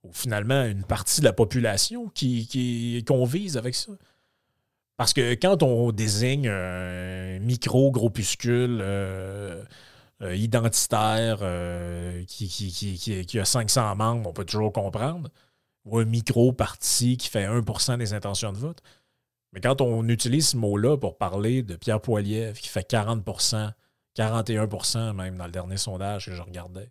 [0.04, 3.92] ou finalement une partie de la population qui, qui, qu'on vise avec ça?
[4.96, 9.62] Parce que quand on désigne un micro-groupuscule euh,
[10.22, 15.28] euh, identitaire euh, qui, qui, a 500 membres, on peut toujours comprendre,
[15.86, 18.82] ou un micro-parti qui fait 1% des intentions de vote.
[19.52, 23.72] Mais quand on utilise ce mot-là pour parler de Pierre Poilievre, qui fait 40%
[24.16, 26.90] 41% même dans le dernier sondage que je regardais,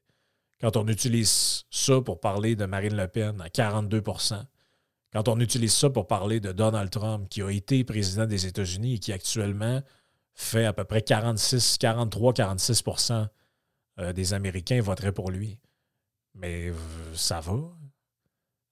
[0.62, 4.46] quand on utilise ça pour parler de Marine Le Pen à 42%
[5.16, 8.96] quand on utilise ça pour parler de Donald Trump, qui a été président des États-Unis
[8.96, 9.82] et qui actuellement
[10.34, 13.28] fait à peu près 46, 43, 46%
[14.14, 15.58] des Américains voteraient pour lui.
[16.34, 16.74] Mais
[17.14, 17.54] ça va.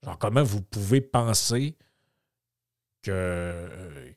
[0.04, 1.78] Genre, comment vous pouvez penser
[3.02, 4.14] que,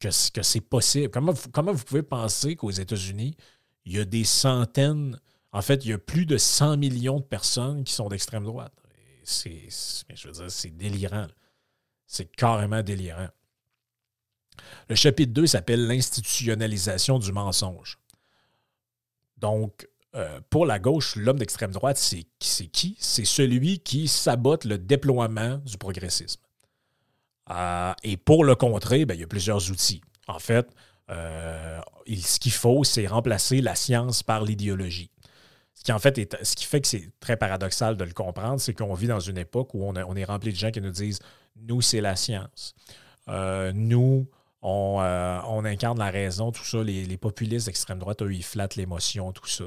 [0.00, 1.10] que, c'est possible?
[1.10, 3.36] Comment vous, comment vous pouvez penser qu'aux États-Unis,
[3.84, 5.20] il y a des centaines,
[5.52, 8.74] en fait, il y a plus de 100 millions de personnes qui sont d'extrême droite?
[9.22, 9.68] C'est,
[10.14, 11.28] je veux dire, c'est délirant.
[12.06, 13.28] C'est carrément délirant.
[14.88, 17.98] Le chapitre 2 s'appelle L'institutionnalisation du mensonge.
[19.36, 22.96] Donc, euh, pour la gauche, l'homme d'extrême droite, c'est qui?
[22.98, 26.40] C'est celui qui sabote le déploiement du progressisme.
[27.50, 30.00] Euh, et pour le contrer, ben, il y a plusieurs outils.
[30.26, 30.68] En fait,
[31.10, 35.10] euh, ce qu'il faut, c'est remplacer la science par l'idéologie.
[35.74, 38.60] Ce qui, en fait, est, ce qui fait que c'est très paradoxal de le comprendre,
[38.60, 41.20] c'est qu'on vit dans une époque où on, est rempli de gens qui nous disent
[41.56, 42.74] nous, c'est la science.
[43.28, 44.28] Nous,
[44.62, 46.82] on, incarne la raison, tout ça.
[46.82, 49.64] Les, populistes d'extrême droite, eux, ils flattent l'émotion, tout ça.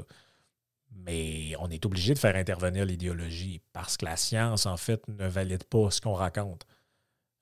[1.04, 5.26] Mais on est obligé de faire intervenir l'idéologie parce que la science, en fait, ne
[5.28, 6.66] valide pas ce qu'on raconte.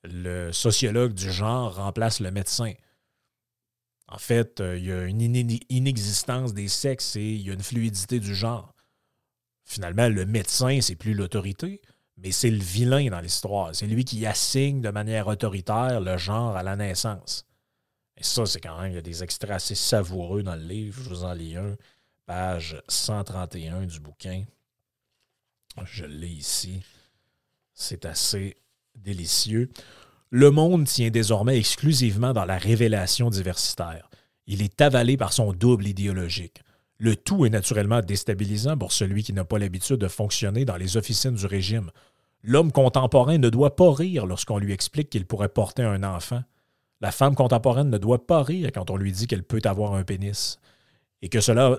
[0.05, 2.73] le sociologue du genre remplace le médecin.
[4.09, 5.21] En fait, euh, il y a une
[5.71, 8.75] inexistence des sexes et il y a une fluidité du genre.
[9.65, 11.81] Finalement, le médecin, c'est plus l'autorité,
[12.17, 13.75] mais c'est le vilain dans l'histoire.
[13.75, 17.47] C'est lui qui assigne de manière autoritaire le genre à la naissance.
[18.17, 21.01] Et ça, c'est quand même, il y a des extraits assez savoureux dans le livre.
[21.03, 21.77] Je vous en lis un,
[22.27, 24.45] page 131 du bouquin.
[25.85, 26.83] Je l'ai ici.
[27.75, 28.57] C'est assez
[28.95, 29.71] délicieux.
[30.31, 34.09] Le monde tient désormais exclusivement dans la révélation diversitaire.
[34.47, 36.63] Il est avalé par son double idéologique.
[36.99, 40.97] Le tout est naturellement déstabilisant pour celui qui n'a pas l'habitude de fonctionner dans les
[40.97, 41.91] officines du régime.
[42.45, 46.43] L'homme contemporain ne doit pas rire lorsqu'on lui explique qu'il pourrait porter un enfant.
[47.01, 50.05] La femme contemporaine ne doit pas rire quand on lui dit qu'elle peut avoir un
[50.05, 50.59] pénis.
[51.23, 51.79] Et que cela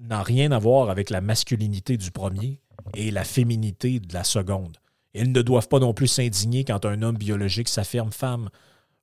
[0.00, 2.60] n'a rien à voir avec la masculinité du premier
[2.94, 4.78] et la féminité de la seconde.
[5.14, 8.48] Ils ne doivent pas non plus s'indigner quand un homme biologique s'affirme femme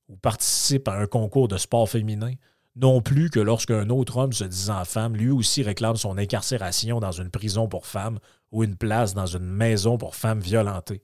[0.09, 2.31] ou participe à un concours de sport féminin.
[2.75, 7.11] Non plus que lorsqu'un autre homme se disant femme, lui aussi réclame son incarcération dans
[7.11, 8.19] une prison pour femmes
[8.51, 11.03] ou une place dans une maison pour femmes violentées.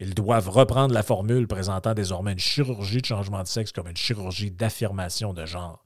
[0.00, 3.96] Ils doivent reprendre la formule présentant désormais une chirurgie de changement de sexe comme une
[3.96, 5.84] chirurgie d'affirmation de genre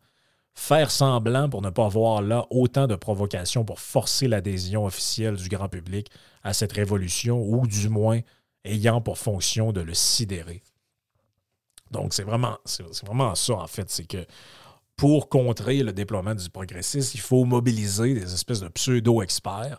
[0.55, 5.49] faire semblant pour ne pas voir là autant de provocations pour forcer l'adhésion officielle du
[5.49, 6.09] grand public
[6.43, 8.21] à cette révolution, ou du moins
[8.65, 10.63] ayant pour fonction de le sidérer.
[11.91, 13.91] Donc, c'est vraiment, c'est vraiment ça, en fait.
[13.91, 14.25] C'est que
[14.97, 19.79] pour contrer le déploiement du progressisme, il faut mobiliser des espèces de pseudo-experts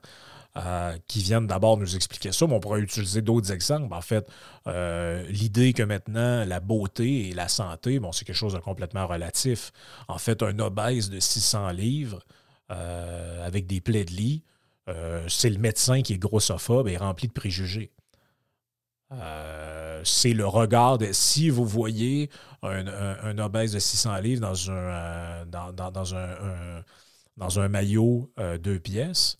[0.55, 3.91] euh, qui viennent d'abord nous expliquer ça, mais on pourrait utiliser d'autres exemples.
[3.91, 4.29] En fait,
[4.67, 9.07] euh, l'idée que maintenant la beauté et la santé, bon, c'est quelque chose de complètement
[9.07, 9.71] relatif.
[10.07, 12.23] En fait, un obèse de 600 livres
[12.69, 14.43] euh, avec des plaies de lit,
[15.27, 17.91] c'est le médecin qui est grossophobe et rempli de préjugés.
[20.03, 22.29] c'est le regard de si vous voyez
[22.61, 26.83] un, obèse de 600 livres dans un, dans, un,
[27.37, 29.39] dans un maillot deux pièces,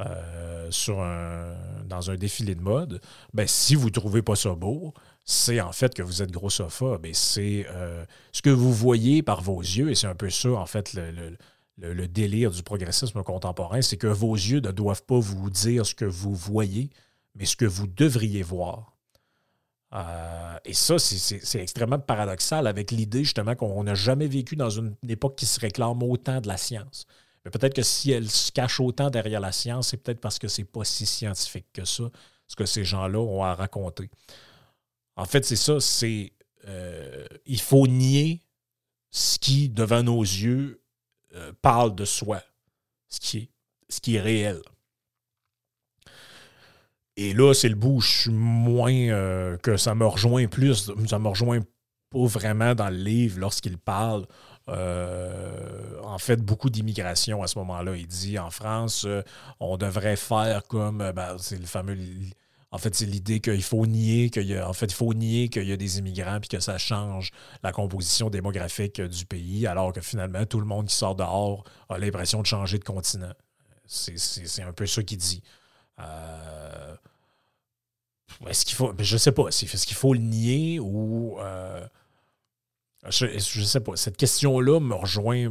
[0.00, 3.00] euh, sur un, dans un défilé de mode,
[3.34, 7.04] ben, si vous ne trouvez pas ça beau, c'est en fait que vous êtes grossophobe
[7.06, 10.50] et c'est euh, ce que vous voyez par vos yeux, et c'est un peu ça,
[10.52, 11.36] en fait, le,
[11.78, 15.94] le, délire du progressisme contemporain, c'est que vos yeux ne doivent pas vous dire ce
[15.94, 16.90] que vous voyez,
[17.34, 18.96] mais ce que vous devriez voir.
[19.94, 24.96] Euh, et ça, c'est extrêmement paradoxal avec l'idée justement qu'on n'a jamais vécu dans une
[25.06, 27.06] époque qui se réclame autant de la science.
[27.50, 30.64] Peut-être que si elle se cache autant derrière la science, c'est peut-être parce que c'est
[30.64, 32.04] pas si scientifique que ça,
[32.46, 34.10] ce que ces gens-là ont à raconter.
[35.16, 36.32] En fait, c'est ça, c'est
[36.68, 38.42] euh, il faut nier
[39.10, 40.82] ce qui, devant nos yeux,
[41.34, 42.42] euh, parle de soi,
[43.08, 43.50] ce qui est,
[43.88, 44.60] ce qui est réel.
[47.16, 51.18] Et là, c'est le bout je suis moins euh, que ça me rejoint plus, ça
[51.18, 51.60] me rejoint
[52.10, 54.26] pas vraiment dans le livre lorsqu'il parle
[54.68, 57.96] euh, en fait beaucoup d'immigration à ce moment-là.
[57.96, 59.22] Il dit en France, euh,
[59.60, 61.96] on devrait faire comme euh, ben, c'est le fameux.
[62.70, 65.48] En fait, c'est l'idée qu'il faut nier qu'il y a, en fait, il faut nier
[65.48, 67.30] qu'il y a des immigrants puis que ça change
[67.62, 71.98] la composition démographique du pays, alors que finalement, tout le monde qui sort dehors a
[71.98, 73.32] l'impression de changer de continent.
[73.84, 75.42] C'est un peu ça qu'il dit.
[78.46, 78.92] est-ce qu'il faut.
[78.94, 79.48] Ben, je sais pas.
[79.48, 81.36] Est-ce qu'il faut le nier ou.
[83.08, 83.96] Je ne sais pas.
[83.96, 85.48] Cette question-là me rejoint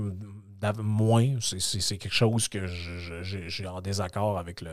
[0.80, 1.36] moins.
[1.42, 4.72] C'est quelque chose que j'ai en désaccord avec le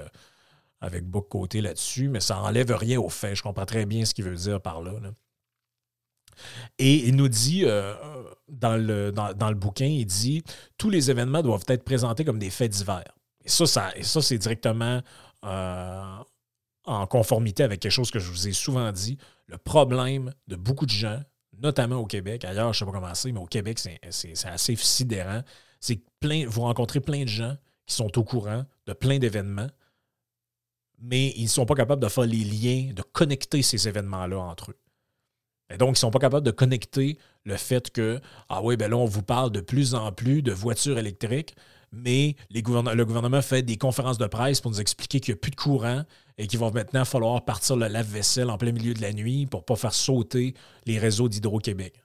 [0.81, 3.35] avec beaucoup de côté là-dessus, mais ça n'enlève rien au fait.
[3.35, 4.93] Je comprends très bien ce qu'il veut dire par là.
[6.79, 7.95] Et il nous dit, euh,
[8.49, 10.45] dans, le, dans, le bouquin, il dit
[10.77, 13.13] tous les événements doivent être présentés comme des faits divers.
[13.45, 15.03] Et ça, ça, ça c'est directement
[15.45, 16.17] euh,
[16.85, 19.19] en conformité avec quelque chose que je vous ai souvent dit.
[19.47, 21.21] Le problème de beaucoup de gens,
[21.61, 22.45] notamment au Québec.
[22.45, 25.43] Ailleurs, je ne sais pas comment c'est, mais au Québec, c'est assez sidérant.
[25.81, 27.57] C'est plein, vous rencontrez plein de gens
[27.87, 29.69] qui sont au courant de plein d'événements,
[31.01, 34.73] mais ils ne sont pas capables de faire les liens, de connecter ces événements-là entre
[34.73, 34.79] eux.
[35.71, 38.91] Et donc, ils ne sont pas capables de connecter le fait que, ah oui, ben
[38.91, 41.55] là, on vous parle de plus en plus de voitures électriques,
[41.93, 42.61] mais le
[43.05, 46.05] gouvernement fait des conférences de presse pour nous expliquer qu'il n'y a plus de courant
[46.39, 49.61] et qu'il va maintenant falloir partir le lave-vaisselle en plein milieu de la nuit pour
[49.61, 50.55] ne pas faire sauter
[50.87, 52.01] les réseaux d'Hydro-Québec.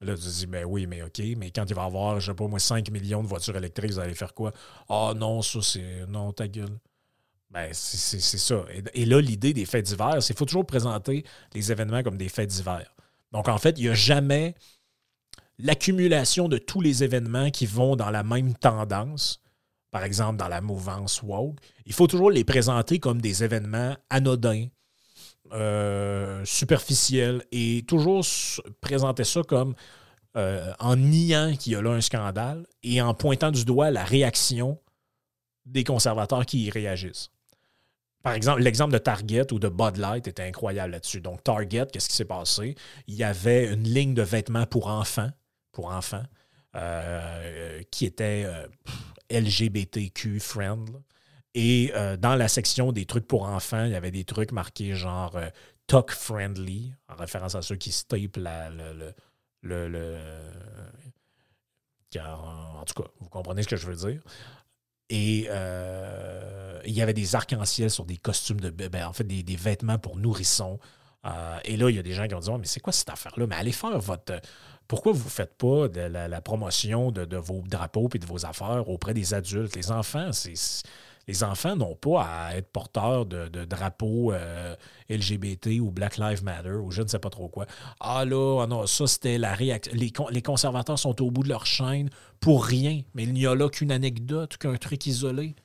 [0.00, 2.26] Là, tu te dis, ben oui, mais OK, mais quand il va y avoir, je
[2.26, 4.52] sais pas moi, 5 millions de voitures électriques, vous allez faire quoi?
[4.90, 6.06] Ah non, ça, c'est.
[6.06, 6.78] Non, ta gueule.
[7.50, 8.64] Ben, c'est ça.
[8.92, 11.24] Et, là, l'idée des faits divers, c'est qu'il faut toujours présenter
[11.54, 12.94] les événements comme des faits divers.
[13.32, 14.54] Donc, en fait, il n'y a jamais
[15.58, 19.40] l'accumulation de tous les événements qui vont dans la même tendance,
[19.96, 24.66] par exemple dans la mouvance woke, il faut toujours les présenter comme des événements anodins,
[25.54, 28.22] euh, superficielle et toujours
[28.82, 29.74] présenter ça comme
[30.36, 34.04] euh, en niant qu'il y a là un scandale et en pointant du doigt la
[34.04, 34.78] réaction
[35.64, 37.30] des conservateurs qui y réagissent.
[38.22, 41.22] Par exemple, l'exemple de Target ou de Bud Light était incroyable là-dessus.
[41.22, 42.74] Donc, Target, qu'est-ce qui s'est passé?
[43.06, 45.30] Il y avait une ligne de vêtements pour enfants,
[45.72, 46.24] pour enfants,
[46.74, 48.44] euh, qui était
[49.30, 51.02] LGBTQ friend.
[51.54, 54.94] Et euh, dans la section des trucs pour enfants, il y avait des trucs marqués
[54.94, 55.38] genre
[55.86, 59.14] talk friendly, en référence à ceux qui se tapent le,
[59.62, 60.18] le,
[62.18, 64.20] en tout cas, vous comprenez ce que je veux dire.
[65.08, 65.48] Et
[66.84, 70.16] il y avait des arcs-en-ciel sur des costumes de bébé, en fait, des, vêtements pour
[70.16, 70.78] nourrissons.
[71.64, 73.46] et là, il y a des gens qui ont dit Mais c'est quoi cette affaire-là?
[73.46, 74.40] Mais allez faire votre,
[74.88, 78.88] pourquoi vous ne faites pas de la, promotion de, vos drapeaux et de vos affaires
[78.88, 79.74] auprès des adultes?
[79.76, 84.76] Les enfants, n'ont pas à être porteurs de, drapeaux euh,
[85.10, 87.66] LGBT ou Black Lives Matter ou je ne sais pas trop quoi.
[87.98, 89.92] Ah là, ah non, ça c'était la réaction.
[90.30, 93.68] Les, conservateurs sont au bout de leur chaîne pour rien, mais il n'y a là
[93.68, 95.56] qu'une anecdote, qu'un truc isolé.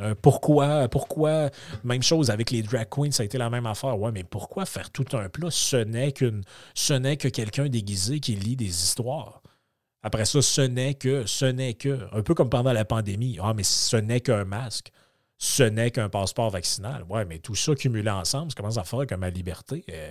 [0.00, 1.50] Euh, pourquoi, pourquoi,
[1.82, 3.98] même chose avec les drag queens, ça a été la même affaire.
[3.98, 5.50] Ouais, mais pourquoi faire tout un plat?
[5.50, 9.42] Ce n'est que quelqu'un déguisé qui lit des histoires.
[10.02, 13.38] Après ça, ce n'est que, ce n'est que, un peu comme pendant la pandémie.
[13.42, 14.92] Ah, mais ce n'est qu'un masque.
[15.38, 17.04] Ce n'est qu'un passeport vaccinal.
[17.08, 20.10] Ouais, mais tout ça cumulé ensemble, ça commence à faire que ma liberté euh,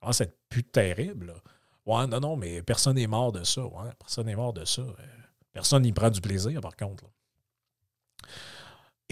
[0.00, 1.34] commence à être plus terrible.
[1.86, 3.62] Ouais, non, non, mais personne n'est mort de ça.
[3.98, 4.82] Personne n'est mort de ça.
[4.82, 4.94] Euh,
[5.52, 7.04] personne n'y prend du plaisir, par contre.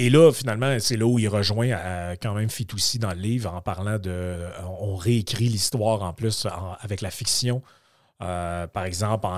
[0.02, 3.54] Et là, finalement, c'est là où il rejoint euh, quand même Fitoussi dans le livre
[3.54, 4.36] en parlant de.
[4.80, 6.44] On réécrit l'histoire en plus
[6.80, 7.62] avec la fiction.
[8.20, 9.28] Euh, par exemple,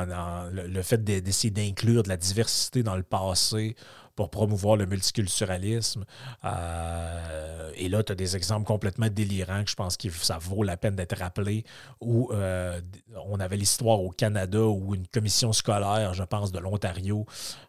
[0.52, 3.76] le, fait d'essayer d'inclure de la diversité dans le passé
[4.14, 6.04] pour promouvoir le multiculturalisme.
[6.44, 10.62] Euh, et là, tu as des exemples complètement délirants que je pense que ça vaut
[10.62, 11.64] la peine d'être rappelé,
[12.00, 12.80] où euh,
[13.26, 17.26] on avait l'histoire au Canada où une commission scolaire, je pense, de l'Ontario,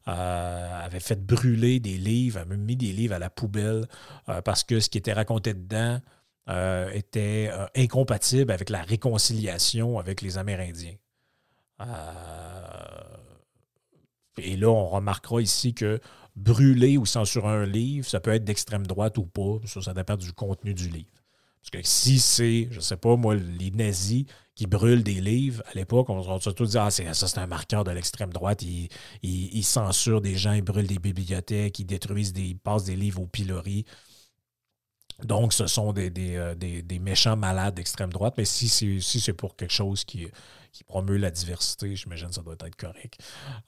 [0.08, 3.88] euh, avait fait brûler des livres, avait mis des livres à la poubelle
[4.44, 6.00] parce que ce qui était raconté dedans
[6.94, 10.96] était incompatible avec la réconciliation avec les Amérindiens.
[14.38, 16.00] et là, on remarquera ici que
[16.36, 19.60] brûler ou censurer un livre, ça peut être d'extrême droite ou pas.
[19.66, 21.10] Ça, ça dépend du contenu du livre.
[21.62, 25.74] Parce que si c'est, je sais pas, moi, les nazis qui brûlent des livres, à
[25.74, 28.64] l'époque, on, on se tout dit, ah, ça, c'est un marqueur de l'extrême droite.
[29.24, 33.22] Ils, censurent des gens, ils brûlent des bibliothèques, ils détruisent des, ils passent des livres
[33.22, 33.86] au pilori.
[35.24, 38.36] Donc, ce sont euh, des méchants malades d'extrême droite.
[38.38, 38.70] Mais si
[39.02, 40.28] c'est pour quelque chose qui,
[40.76, 43.18] qui promeut la diversité, j'imagine que ça doit être correct.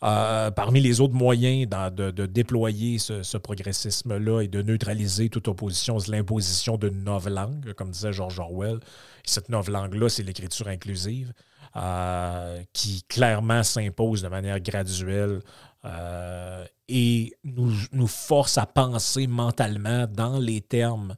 [0.03, 6.12] Euh, parmi les autres moyens de, déployer ce, progressisme-là et de neutraliser toute opposition, c'est
[6.12, 8.82] l'imposition d'une nouvelle langue, comme disait George Orwell.
[9.24, 11.32] cette nouvelle langue-là, c'est l'écriture inclusive.
[11.76, 15.41] Euh, qui clairement s'impose de manière graduelle
[15.86, 21.16] euh, et nous, nous, force à penser mentalement dans les termes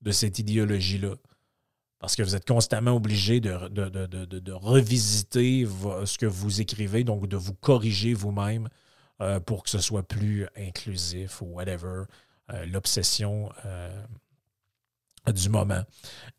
[0.00, 1.16] de cette idéologie-là
[2.04, 5.66] parce que vous êtes constamment obligé de, de, revisiter
[6.04, 8.68] ce que vous écrivez, donc de vous corriger vous-même
[9.22, 12.02] euh, pour que ce soit plus inclusif ou whatever,
[12.52, 14.02] euh, l'obsession euh,
[15.32, 15.82] du moment.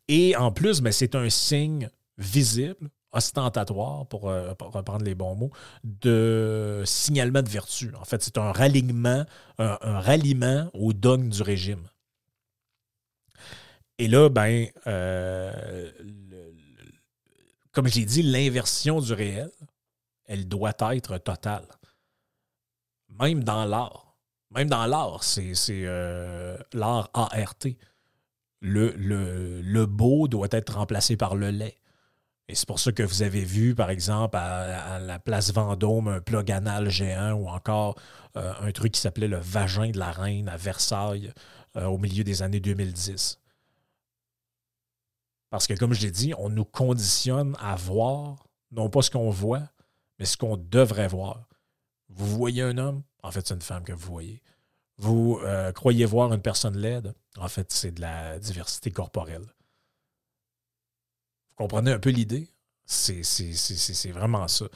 [0.06, 5.50] Et en plus, ben, c'est un signe visible, ostentatoire, pour, reprendre les bons mots,
[5.82, 7.92] de signalement de vertu.
[8.00, 9.24] En fait, c'est un ralliement,
[9.58, 11.88] un, un ralliement au dogme du régime.
[13.98, 15.90] Et là, ben, euh,
[17.72, 19.50] comme j'ai dit, l'inversion du réel,
[20.26, 21.66] elle doit être totale.
[23.18, 24.16] Même dans l'art.
[24.50, 27.66] Même dans l'art, c'est euh, l'art ART.
[28.60, 31.76] Le, le, beau doit être remplacé par le lait.
[32.48, 36.20] Et c'est pour ça que vous avez vu, par exemple, à, la place Vendôme, un
[36.20, 37.96] plug anal géant ou encore
[38.36, 41.32] euh, un truc qui s'appelait le vagin de la reine à Versailles
[41.74, 43.38] au milieu des années 2010.
[45.50, 49.30] Parce que, comme je l'ai dit, on nous conditionne à voir, non pas ce qu'on
[49.30, 49.62] voit,
[50.18, 51.48] mais ce qu'on devrait voir.
[52.08, 54.42] Vous voyez un homme, en fait, c'est une femme que vous voyez.
[54.98, 59.46] Vous euh, croyez voir une personne laide, en fait, c'est de la diversité corporelle.
[61.48, 62.48] Vous comprenez un peu l'idée?
[62.84, 63.22] C'est
[64.12, 64.66] vraiment ça.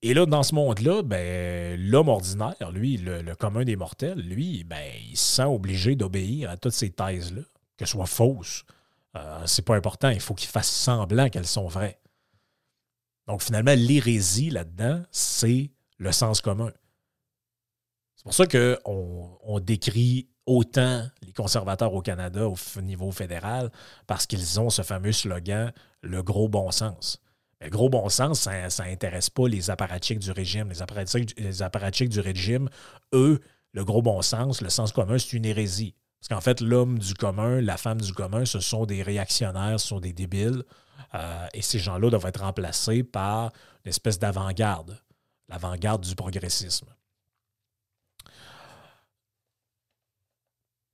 [0.00, 4.92] Et là, dans ce monde-là, ben, l'homme ordinaire, lui, le, commun des mortels, lui, ben,
[5.08, 7.42] il se sent obligé d'obéir à toutes ces thèses-là,
[7.76, 8.64] qu'elles soient fausses,
[9.18, 12.00] euh, c'est pas important, il faut qu'ils fassent semblant qu'elles sont vraies.
[13.26, 16.72] Donc finalement, l'hérésie là-dedans, c'est le sens commun.
[18.16, 23.70] C'est pour ça qu'on on décrit autant les conservateurs au Canada au niveau fédéral
[24.06, 27.20] parce qu'ils ont ce fameux slogan le gros bon sens.
[27.60, 30.70] Le gros bon sens, ça n'intéresse pas les apparatchiks du régime.
[30.70, 32.70] Les apparatchiks du régime,
[33.12, 33.40] eux,
[33.72, 35.94] le gros bon sens, le sens commun, c'est une hérésie.
[36.20, 39.88] Parce qu'en fait, l'homme du commun, la femme du commun, ce sont des réactionnaires, ce
[39.88, 40.64] sont des débiles.
[41.14, 43.52] Euh, et ces gens-là doivent être remplacés par
[43.84, 45.00] une espèce d'avant-garde,
[45.48, 46.88] l'avant-garde du progressisme.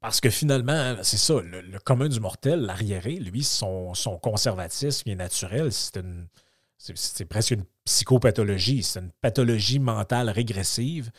[0.01, 5.14] Parce que finalement, c'est ça, le, commun du mortel, l'arriéré, lui, son, son conservatisme est
[5.14, 5.70] naturel.
[5.72, 8.83] C'est presque une psychopathologie.
[8.83, 11.11] C'est une pathologie mentale régressive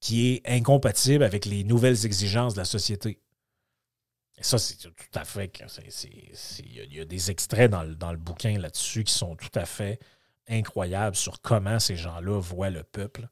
[0.00, 3.20] qui est incompatible avec les nouvelles exigences de la société.
[4.36, 5.50] Et ça, c'est tout à fait.
[6.58, 9.64] Il y a des extraits dans le, dans le bouquin là-dessus qui sont tout à
[9.64, 10.00] fait
[10.48, 13.28] incroyables sur comment ces gens-là voient le peuple.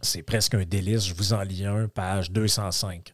[0.00, 1.06] C'est presque un délice.
[1.06, 3.12] Je vous en lis un, page 205.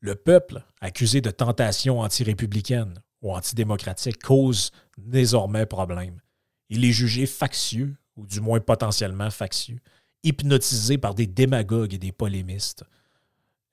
[0.00, 6.20] Le peuple, accusé de tentation anti-républicaine ou antidémocratique, cause désormais problème.
[6.68, 9.78] Il est jugé factieux, ou du moins potentiellement factieux,
[10.24, 12.84] hypnotisé par des démagogues et des polémistes,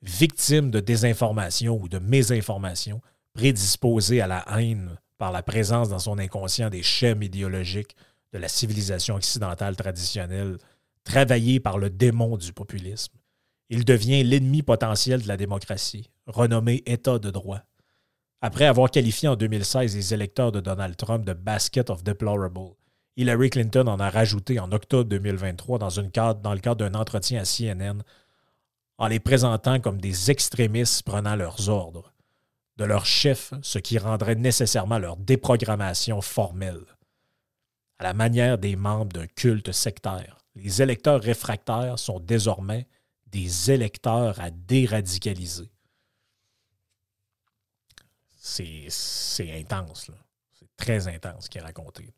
[0.02, 3.02] victime de désinformation ou de mésinformation,
[3.34, 7.96] prédisposé à la haine par la présence dans son inconscient des schèmes idéologiques
[8.34, 10.58] de la civilisation occidentale traditionnelle,
[11.04, 13.14] travaillé par le démon du populisme.
[13.70, 17.62] Il devient l'ennemi potentiel de la démocratie, renommé État de droit.
[18.42, 22.76] Après avoir qualifié en 2016 les électeurs de Donald Trump de basket of deplorable,
[23.18, 27.44] Hillary Clinton en a rajouté en octobre 2023 dans, dans le cadre d'un entretien à
[27.44, 28.02] CNN
[29.00, 32.14] en les présentant comme des extrémistes prenant leurs ordres,
[32.78, 36.86] de leur chef, ce qui rendrait nécessairement leur déprogrammation formelle.
[37.98, 42.88] À la manière des membres d'un culte sectaire, les électeurs réfractaires sont désormais
[43.28, 45.72] des électeurs à déradicaliser
[48.90, 50.12] c'est intense.
[50.54, 52.14] C'est très intense ce qui est raconté.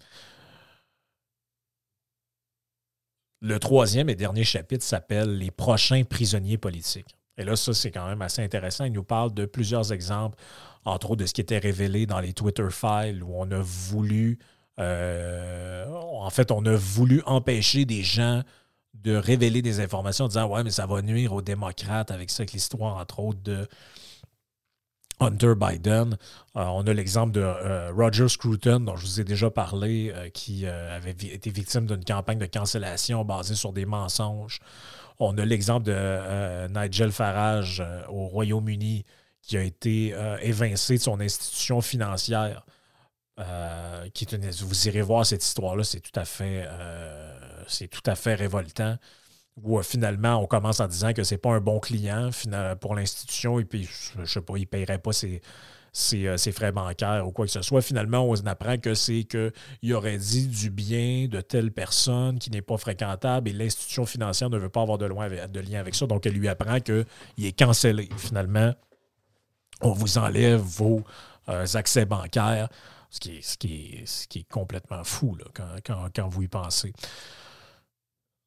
[3.42, 7.18] Le troisième et dernier chapitre s'appelle Les prochains prisonniers politiques.
[7.40, 8.86] Et là, ça, c'est quand même assez intéressant.
[8.86, 10.38] Il nous parle de plusieurs exemples,
[10.86, 14.38] entre autres de ce qui était révélé dans les Twitter files où on a voulu,
[14.80, 18.44] euh, en fait, on a voulu empêcher des gens
[18.94, 22.42] de révéler des informations en disant Ouais, mais ça va nuire aux démocrates avec ça,
[22.44, 23.68] avec l'histoire, entre autres, de
[25.22, 26.18] Hunter Biden.
[26.56, 30.30] Euh, on a l'exemple de euh, Roger Scruton, dont je vous ai déjà parlé, euh,
[30.30, 34.60] qui avait été victime d'une campagne de cancellation basée sur des mensonges.
[35.20, 39.06] On a l'exemple de Nigel Farage au Royaume-Uni,
[39.44, 42.66] qui a été évincé de son institution financière.
[43.38, 48.98] vous irez voir cette histoire-là, c'est tout à fait révoltant
[49.62, 52.30] où euh, finalement on commence en disant que c'est pas un bon client
[52.80, 53.88] pour l'institution et puis
[54.20, 55.42] je sais pas, il ne paierait pas ses,
[56.14, 57.82] euh, ses, frais bancaires ou quoi que ce soit.
[57.82, 62.62] Finalement, on apprend que c'est qu'il aurait dit du bien de telle personne qui n'est
[62.62, 66.08] pas fréquentable et l'institution financière ne veut pas avoir de, de lien avec ça.
[66.08, 67.06] Donc, elle lui apprend qu'il
[67.44, 68.08] est cancellé.
[68.16, 68.74] Finalement,
[69.82, 71.04] on vous enlève vos
[71.50, 72.70] euh, accès bancaires,
[73.10, 73.42] ce qui est,
[74.06, 75.38] ce qui est, complètement fou
[75.84, 76.94] quand vous y pensez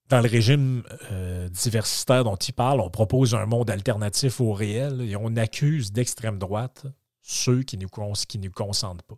[0.09, 5.01] dans le régime euh, diversitaire dont il parle, on propose un monde alternatif au réel
[5.01, 6.87] et on accuse d'extrême droite
[7.23, 9.17] ceux qui ne nous consentent pas.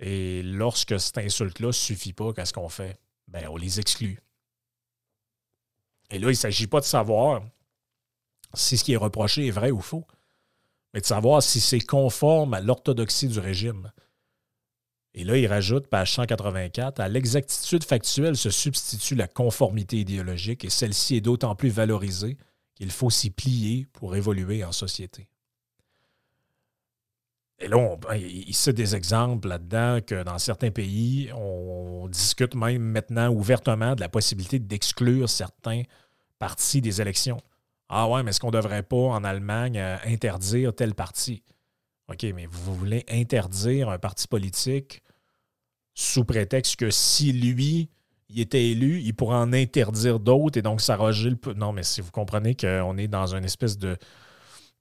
[0.00, 2.98] Et lorsque cette insulte-là ne suffit pas, qu'est-ce qu'on fait?
[3.28, 4.20] Ben, on les exclut.
[6.10, 7.42] Et là, il ne s'agit pas de savoir
[8.52, 10.06] si ce qui est reproché est vrai ou faux,
[10.92, 13.90] mais de savoir si c'est conforme à l'orthodoxie du régime.
[15.14, 20.70] Et là, il rajoute, page 184, à l'exactitude factuelle se substitue la conformité idéologique et
[20.70, 22.36] celle-ci est d'autant plus valorisée
[22.74, 25.28] qu'il faut s'y plier pour évoluer en société.
[27.60, 32.82] Et là, ben, il cite des exemples là-dedans que dans certains pays, on discute même
[32.82, 35.82] maintenant ouvertement de la possibilité d'exclure certains
[36.40, 37.40] partis des élections.
[37.88, 41.44] Ah ouais, mais est-ce qu'on ne devrait pas en Allemagne euh, interdire tel parti?
[42.08, 45.03] OK, mais vous voulez interdire un parti politique
[45.94, 47.88] sous prétexte que si lui,
[48.28, 51.54] il était élu, il pourrait en interdire d'autres et donc s'arroger le...
[51.54, 53.96] Non, mais si vous comprenez qu'on est dans une espèce de,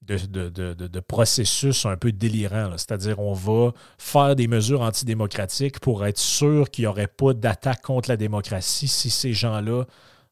[0.02, 2.72] de, processus un peu délirant.
[2.78, 7.82] C'est-à-dire, on va faire des mesures antidémocratiques pour être sûr qu'il n'y aurait pas d'attaque
[7.82, 9.86] contre la démocratie si ces gens-là...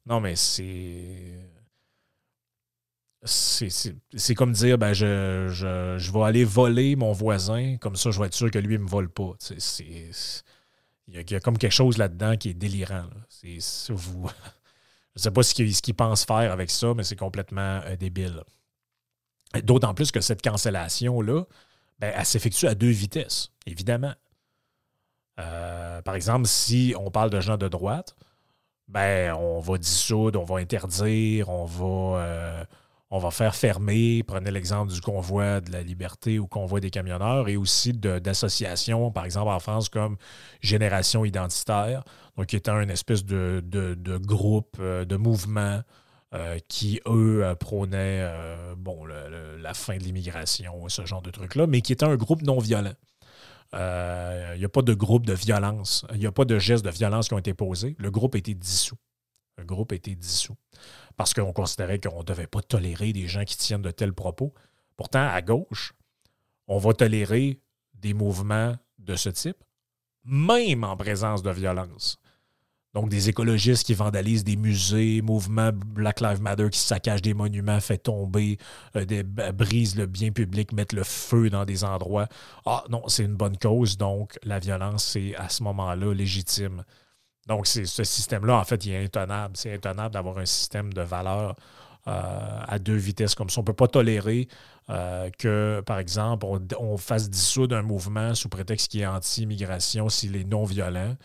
[0.08, 1.38] Non, mais c'est
[3.24, 8.26] c'est comme dire ben je, je, vais aller voler mon voisin, comme ça je vais
[8.26, 9.34] être sûr que lui ne me vole pas.
[11.08, 13.06] Il y, a, comme quelque chose là-dedans qui est délirant.
[13.89, 14.30] Vous,
[15.16, 18.43] Je ne sais pas ce qu'ils pensent faire avec ça, mais c'est complètement débile.
[19.64, 21.43] D'autant plus que cette cancellation-là,
[21.99, 24.14] ben, elle s'effectue à deux vitesses, évidemment.
[25.36, 28.16] par exemple, si on parle de gens de droite,
[28.88, 32.66] ben, on va dissoudre, on va interdire, on va,
[33.12, 37.49] on va faire fermer, prenez l'exemple du convoi de la liberté ou convoi des camionneurs,
[37.49, 40.16] et aussi d'associations, par exemple en France, comme
[40.62, 42.05] Génération identitaire,
[42.38, 43.62] donc qui est un espèce de,
[44.26, 45.82] groupe, euh, de mouvement
[46.34, 48.26] euh, qui, eux, euh, prônaient
[48.78, 52.59] bon, la fin de l'immigration, ce genre de trucs-là, mais qui était un groupe non
[52.59, 52.93] violent.
[53.74, 56.91] Il n'y a pas de groupe de violence, il n'y a pas de gestes de
[56.91, 57.95] violence qui ont été posés.
[57.99, 58.97] Le groupe a été dissous.
[59.62, 60.57] Le groupe a été dissous
[61.16, 64.53] parce qu'on considérait qu'on ne devait pas tolérer des gens qui tiennent de tels propos.
[64.97, 65.93] Pourtant, à gauche,
[66.68, 67.59] on va tolérer
[67.93, 69.64] des mouvements de ce type,
[70.26, 72.18] même en présence de violence.
[72.93, 77.80] Donc, des écologistes qui vandalisent des musées, mouvements Black Lives Matter qui saccagent des monuments,
[77.80, 78.57] fait tomber,
[78.97, 82.28] euh, des, brisent le bien public, mettent le feu dans des endroits.
[82.66, 86.84] Ah non, c'est une bonne cause, donc la violence, c'est à ce moment-là légitime.
[87.52, 89.58] Donc, ce système-là, en fait, il est intenable.
[89.58, 91.58] C'est intenable d'avoir un système de valeur
[92.08, 93.60] euh, à deux vitesses comme ça.
[93.60, 94.47] On ne peut pas tolérer
[94.89, 96.45] euh, que, par exemple,
[96.80, 101.18] on, fasse dissoudre un mouvement sous prétexte qu'il est anti-immigration s'il est non-violent.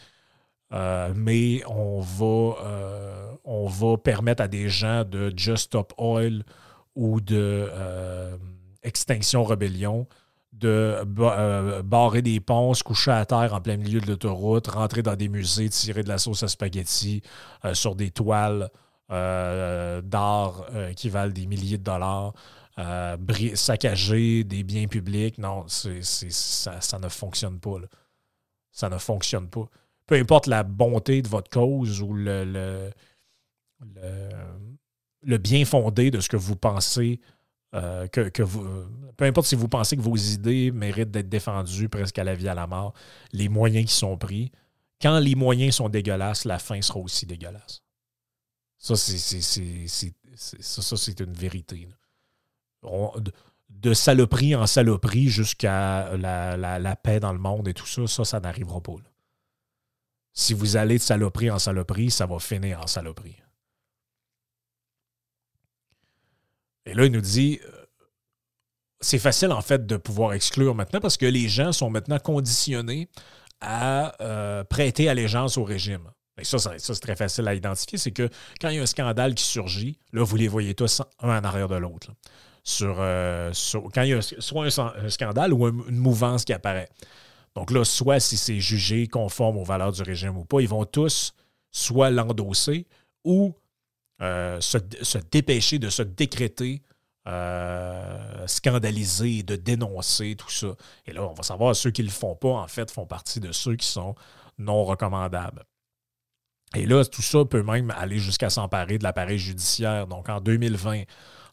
[0.72, 2.57] Euh, mais on va,
[3.45, 6.43] on va permettre à des gens de Just Stop Oil
[6.97, 7.70] ou de
[8.83, 10.09] Extinction Rebellion
[10.59, 15.03] de euh, barrer des ponts, se coucher à terre en plein milieu de l'autoroute, rentrer
[15.03, 17.23] dans des musées, tirer de la sauce à spaghetti
[17.65, 18.71] euh, sur des toiles
[19.11, 22.33] euh, d'art qui valent des milliers de dollars,
[23.55, 25.39] saccager des biens publics.
[25.39, 27.77] Non, ça, ne fonctionne pas.
[28.73, 29.69] Ça ne fonctionne pas.
[30.07, 32.91] Peu importe la bonté de votre cause ou le,
[35.23, 37.21] le bien fondé de ce que vous pensez
[37.75, 38.07] euh,
[38.39, 38.67] vous,
[39.17, 42.49] peu importe si vous pensez que vos idées méritent d'être défendues presque à la vie
[42.49, 42.95] à la mort,
[43.33, 44.53] les moyens qui sont pris,
[45.01, 47.83] quand les moyens sont dégueulasses, la fin sera aussi dégueulasse.
[48.79, 51.89] Ça, c'est une vérité.
[53.69, 58.41] de, saloperie en saloperie jusqu'à la, paix dans le monde et tout ça, ça, ça
[58.41, 58.95] n'arrivera pas.
[60.33, 63.37] Si vous allez de saloperie en saloperie, ça va finir en saloperie.
[66.87, 67.84] Et là, il nous dit, euh,
[69.01, 73.09] c'est facile en fait de pouvoir exclure maintenant parce que les gens sont maintenant conditionnés
[73.61, 76.11] à euh, prêter allégeance au régime.
[76.39, 77.99] Et ça, ça, c'est très facile à identifier.
[77.99, 78.28] C'est que
[78.61, 81.45] quand il y a un scandale qui surgit, là, vous les voyez tous un en
[81.45, 82.12] arrière de l'autre.
[82.62, 83.53] Sur, euh,
[83.95, 86.89] quand il y a soit un, scandale ou une mouvance qui apparaît.
[87.55, 90.84] Donc là, soit si c'est jugé conforme aux valeurs du régime ou pas, ils vont
[90.84, 91.32] tous
[91.70, 92.87] soit l'endosser
[93.24, 93.55] ou
[94.23, 94.79] euh, se,
[95.31, 96.83] dépêcher de se décréter
[97.29, 100.69] euh, scandaliser, de dénoncer tout ça.
[101.07, 103.41] Et là, on va savoir ceux qui ne le font pas, en fait, font partie
[103.41, 104.14] de ceux qui sont
[104.59, 105.64] non recommandables.
[106.77, 110.07] Et là, tout ça peut même aller jusqu'à s'emparer de l'appareil judiciaire.
[110.07, 111.03] Donc, en 2020,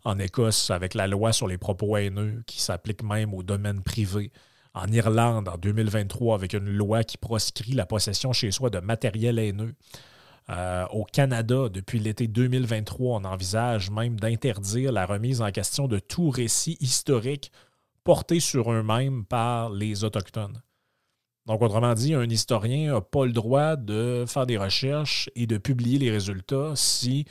[0.05, 4.31] en Écosse, avec la loi sur les propos haineux qui s'applique même au domaine privé.
[4.75, 9.39] En Irlande, en 2023, avec une loi qui proscrit la possession chez soi de matériel
[9.39, 9.73] haineux.
[10.49, 15.99] Euh, au Canada, depuis l'été 2023, on envisage même d'interdire la remise en question de
[15.99, 17.51] tout récit historique
[18.03, 20.61] porté sur eux-mêmes par les Autochtones.
[21.45, 25.57] Donc, autrement dit, un historien n'a pas le droit de faire des recherches et de
[25.57, 27.25] publier les résultats si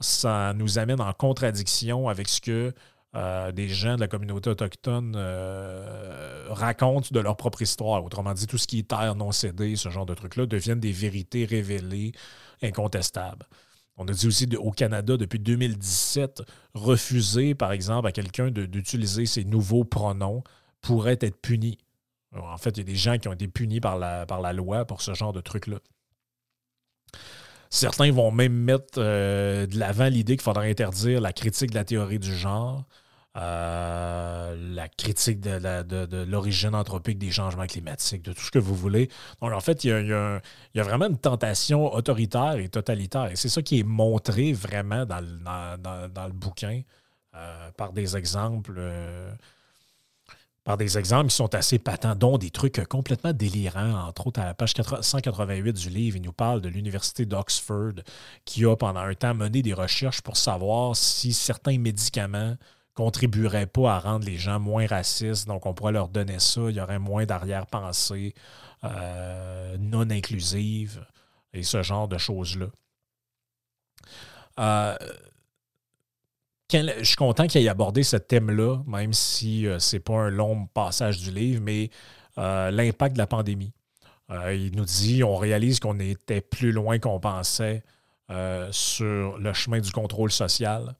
[0.00, 2.74] ça nous amène en contradiction avec ce que
[3.18, 8.04] euh, des gens de la communauté autochtone euh, racontent de leur propre histoire.
[8.04, 10.92] Autrement dit, tout ce qui est terre non cédée, ce genre de trucs-là, deviennent des
[10.92, 12.12] vérités révélées
[12.62, 13.46] incontestable.
[13.96, 16.42] On a dit aussi au Canada, depuis 2017,
[16.74, 20.44] refuser, par exemple, à quelqu'un d'utiliser ses nouveaux pronoms
[20.80, 21.78] pourrait être puni.
[22.32, 24.52] en fait, il y a des gens qui ont été punis par la, par la
[24.52, 25.78] loi pour ce genre de truc-là.
[27.70, 31.84] Certains vont même mettre euh, de l'avant l'idée qu'il faudrait interdire la critique de la
[31.84, 32.86] théorie du genre,
[33.40, 39.08] euh, la critique de, l'origine anthropique des changements climatiques, de tout ce que vous voulez.
[39.40, 40.40] Donc, en fait, il y a,
[40.82, 43.30] vraiment une tentation autoritaire et totalitaire.
[43.30, 46.82] Et c'est ça qui est montré vraiment dans le, bouquin
[47.34, 48.74] euh, par des exemples.
[48.76, 49.32] Euh,
[50.64, 54.06] par des exemples qui sont assez patents, dont des trucs complètement délirants.
[54.06, 57.94] Entre autres, à la page 188 du livre, il nous parle de l'Université d'Oxford
[58.44, 62.56] qui a pendant un temps mené des recherches pour savoir si certains médicaments
[62.98, 65.46] contribuerait pas à rendre les gens moins racistes.
[65.46, 66.62] Donc, on pourrait leur donner ça.
[66.68, 68.34] Il y aurait moins d'arrière-pensée
[68.82, 71.06] euh, non inclusive
[71.52, 72.66] et ce genre de choses-là.
[74.58, 74.96] Euh,
[76.72, 80.66] je suis content qu'il ait abordé ce thème-là, même si ce c'est pas un long
[80.66, 81.90] passage du livre, mais
[82.36, 83.72] l'impact de la pandémie.
[84.28, 87.84] il nous dit on réalise qu'on était plus loin qu'on pensait
[88.70, 90.94] sur le chemin du contrôle social.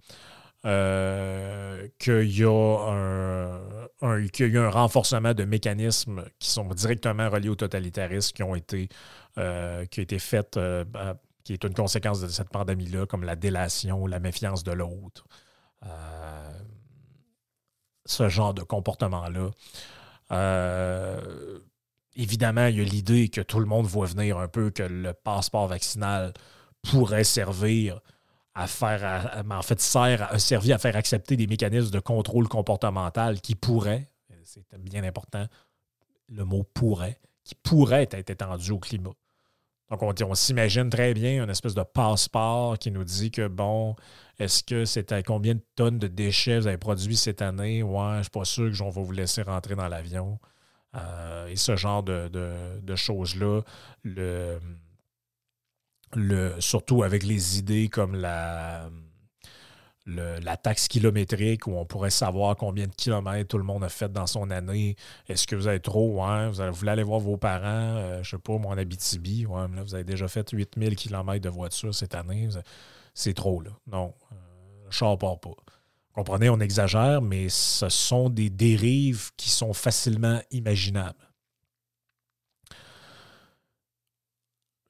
[0.65, 3.61] Euh, qu'il y, a un,
[4.03, 8.89] y a un renforcement de mécanismes qui sont directement reliés au totalitarisme qui ont été,
[9.39, 10.85] euh, qui été fait, euh,
[11.45, 15.27] qui est une conséquence de cette pandémie-là, comme la délation, la méfiance de l'autre.
[18.05, 19.51] ce genre de comportement-là.
[22.17, 25.13] évidemment, il y a l'idée que tout le monde voit venir un peu que le
[25.13, 26.33] passeport vaccinal
[26.83, 28.01] pourrait servir
[28.59, 33.55] à faire, en fait, sert, servi à faire accepter des mécanismes de contrôle comportemental qui
[33.55, 34.09] pourraient,
[34.43, 35.47] c'est bien important,
[36.29, 39.13] le mot pourrait, qui pourrait être étendu au climat.
[39.91, 43.95] Donc, on, on s'imagine très bien une espèce de passeport qui nous dit que, bon,
[44.41, 47.85] est-ce que c'est à combien de tonnes de déchets vous avez produit cette année?
[47.85, 50.41] Ouais, je ne suis pas sûr que on va vous laisser rentrer dans l'avion.
[50.97, 52.29] Euh, et ce genre de,
[52.83, 53.63] de choses-là.
[54.03, 54.59] Le,
[56.59, 58.91] surtout avec les idées comme la,
[60.63, 64.27] taxe kilométrique où on pourrait savoir combien de kilomètres tout le monde a fait dans
[64.27, 64.97] son année.
[65.29, 66.25] Est-ce que vous avez trop?
[66.25, 69.47] Ouais, vous, voulez aller voir vos parents, euh, je sais pas, mon Abitibi.
[69.47, 72.49] Ouais, là, vous avez déjà fait 8000 kilomètres de voiture cette année.
[73.15, 73.71] C'est trop, là.
[73.87, 74.35] Non, euh,
[74.87, 75.51] le char part pas.
[76.13, 81.28] Comprenez, on exagère, mais ce sont des dérives qui sont facilement imaginables.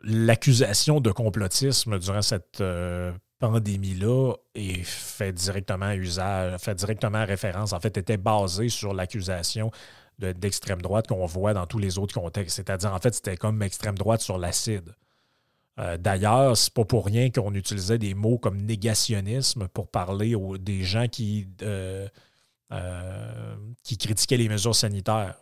[0.03, 7.81] L'accusation de complotisme durant cette euh, pandémie-là est fait directement usage, fait directement référence, en
[7.81, 9.71] fait, était basée sur l'accusation
[10.19, 12.57] d'extrême droite qu'on voit dans tous les autres contextes.
[12.57, 14.93] C'est-à-dire, en fait, c'était comme extrême droite sur l'acide.
[15.79, 20.83] Euh, d'ailleurs, c'est pas pour rien qu'on utilisait des mots comme négationnisme pour parler des
[20.83, 22.09] gens qui, euh,
[23.85, 25.37] qui critiquaient les mesures sanitaires.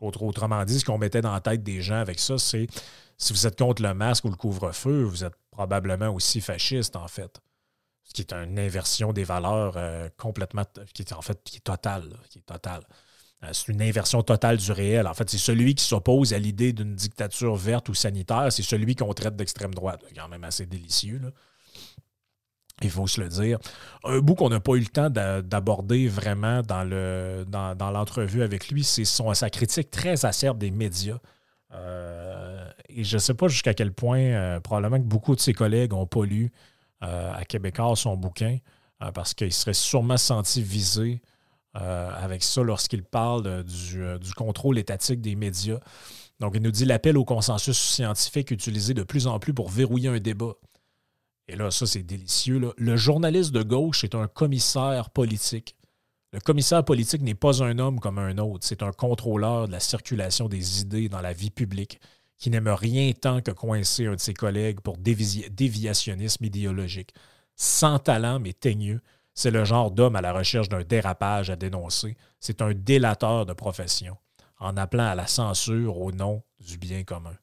[0.00, 2.66] Autrement dit, ce qu'on mettait dans la tête des gens avec ça, c'est
[3.16, 7.08] si vous êtes contre le masque ou le couvre-feu, vous êtes probablement aussi fasciste, en
[7.08, 7.40] fait.
[8.04, 10.62] Ce qui est une inversion des valeurs euh, complètement,
[10.92, 12.18] qui est en fait qui est totale.
[12.28, 12.40] Qui.
[13.42, 15.06] Euh, c'est une inversion totale du réel.
[15.06, 18.94] En fait, c'est celui qui s'oppose à l'idée d'une dictature verte ou sanitaire, c'est celui
[18.94, 20.04] qu'on traite d'extrême droite.
[20.14, 21.20] Quand même assez délicieux.
[22.82, 23.58] Il faut se le dire.
[24.04, 29.04] Un bout qu'on n'a pas eu le temps d'aborder vraiment dans l'entrevue avec lui, c'est
[29.04, 31.18] sa critique très acerbe des médias.
[31.72, 35.52] Euh, et je ne sais pas jusqu'à quel point, euh, probablement que beaucoup de ses
[35.52, 36.52] collègues n'ont pas lu
[37.02, 38.58] euh, à Québécois son bouquin,
[39.14, 41.20] parce qu'il serait sûrement senti visé
[41.74, 45.78] avec ça lorsqu'il parle du, contrôle étatique des médias.
[46.40, 50.08] Donc, il nous dit l'appel au consensus scientifique utilisé de plus en plus pour verrouiller
[50.08, 50.54] un débat.
[51.48, 52.72] Et là, ça, c'est délicieux.
[52.76, 55.76] Le journaliste de gauche est un commissaire politique.
[56.32, 59.80] Le commissaire politique n'est pas un homme comme un autre, c'est un contrôleur de la
[59.80, 62.00] circulation des idées dans la vie publique
[62.36, 67.14] qui n'aime rien tant que coincer un de ses collègues pour déviationnisme idéologique.
[67.54, 69.00] Sans talent, mais teigneux,
[69.32, 72.16] c'est le genre d'homme à la recherche d'un dérapage à dénoncer.
[72.40, 74.16] C'est un délateur de profession,
[74.58, 77.36] en appelant à la censure au nom du bien commun.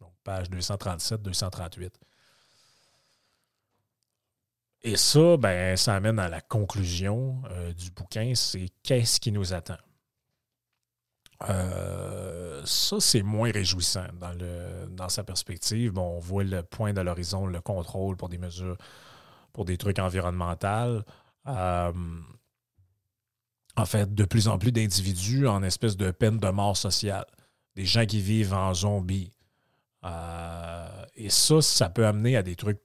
[0.00, 1.90] Donc, page 237-238.
[4.84, 9.52] Et ça, ben, ça amène à la conclusion euh, du bouquin, c'est qu'est-ce qui nous
[9.52, 9.78] attend.
[11.48, 15.92] Euh, ça, c'est moins réjouissant dans, le, dans sa perspective.
[15.92, 18.76] Bon, on voit le point de l'horizon, le contrôle pour des mesures,
[19.52, 21.02] pour des trucs environnementaux.
[21.46, 21.92] Euh,
[23.76, 27.26] en fait, de plus en plus d'individus en espèce de peine de mort sociale.
[27.76, 29.32] Des gens qui vivent en zombies.
[31.14, 32.80] et ça, ça peut amener à des trucs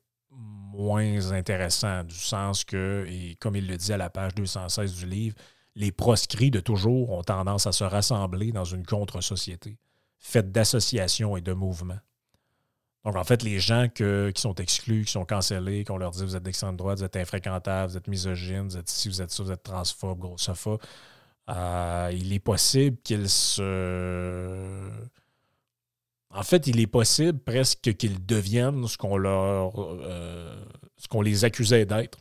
[0.78, 5.06] moins intéressant, du sens que, et comme il le dit à la page 216 du
[5.08, 5.36] livre,
[5.76, 9.78] les proscrits de toujours ont tendance à se rassembler dans une contre-société,
[10.20, 12.00] faite d'associations et de mouvements.
[13.06, 16.36] Donc, en fait, les gens qui sont exclus, qui sont cancellés, qu'on leur dit vous
[16.36, 19.44] êtes d'extrême droite, vous êtes infréquentable, vous êtes misogyne, vous êtes ici, vous êtes ça,
[19.44, 20.82] vous êtes transphobe, grossophobe,
[21.50, 24.90] euh, il est possible qu'ils se
[26.30, 30.56] en fait, il est possible presque qu'ils deviennent ce qu'on leur euh,
[30.98, 32.20] ce qu'on les accusait d'être.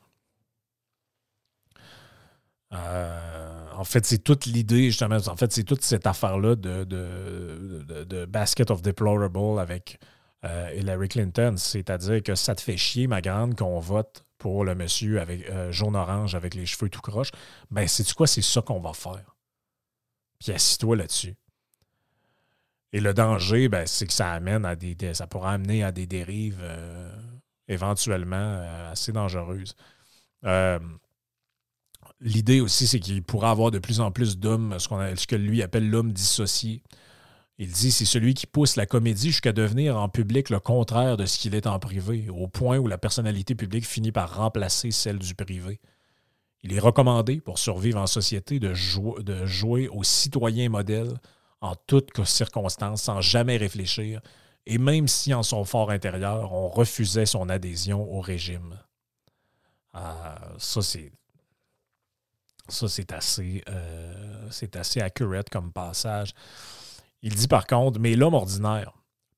[2.72, 8.70] Euh, en fait, c'est toute l'idée, justement, en fait, c'est toute cette affaire-là de, basket
[8.70, 9.98] of deplorable avec
[10.44, 11.54] euh, Hillary Clinton.
[11.56, 16.34] C'est-à-dire que ça te fait chier, ma grande, qu'on vote pour le monsieur avec jaune-orange
[16.34, 17.30] avec les cheveux tout croche.
[17.70, 18.26] Ben, c'est quoi?
[18.26, 19.36] C'est ça qu'on va faire.
[20.38, 21.34] Puis assis-toi là-dessus.
[22.92, 26.06] Et le danger, ben, c'est que ça amène à des, ça pourrait amener à des
[26.06, 27.12] dérives euh,
[27.68, 29.74] éventuellement assez dangereuse.
[32.20, 35.62] L'idée aussi, c'est qu'il pourra avoir de plus en plus d'hommes, ce, ce que lui
[35.62, 36.82] appelle l'homme dissocié.
[37.58, 41.26] Il dit c'est celui qui pousse la comédie jusqu'à devenir en public le contraire de
[41.26, 45.18] ce qu'il est en privé, au point où la personnalité publique finit par remplacer celle
[45.18, 45.80] du privé.
[46.62, 48.72] Il est recommandé, pour survivre en société, de,
[49.22, 51.14] de jouer au citoyen modèle
[51.60, 54.20] en toutes circonstances, sans jamais réfléchir,
[54.66, 58.78] et même si en son fort intérieur, on refusait son adhésion au régime.
[59.92, 61.12] Ah, ça, c'est
[62.68, 66.32] ça, c'est assez, euh, c'est assez accurate comme passage.
[67.22, 68.92] Il dit par contre, mais l'homme ordinaire,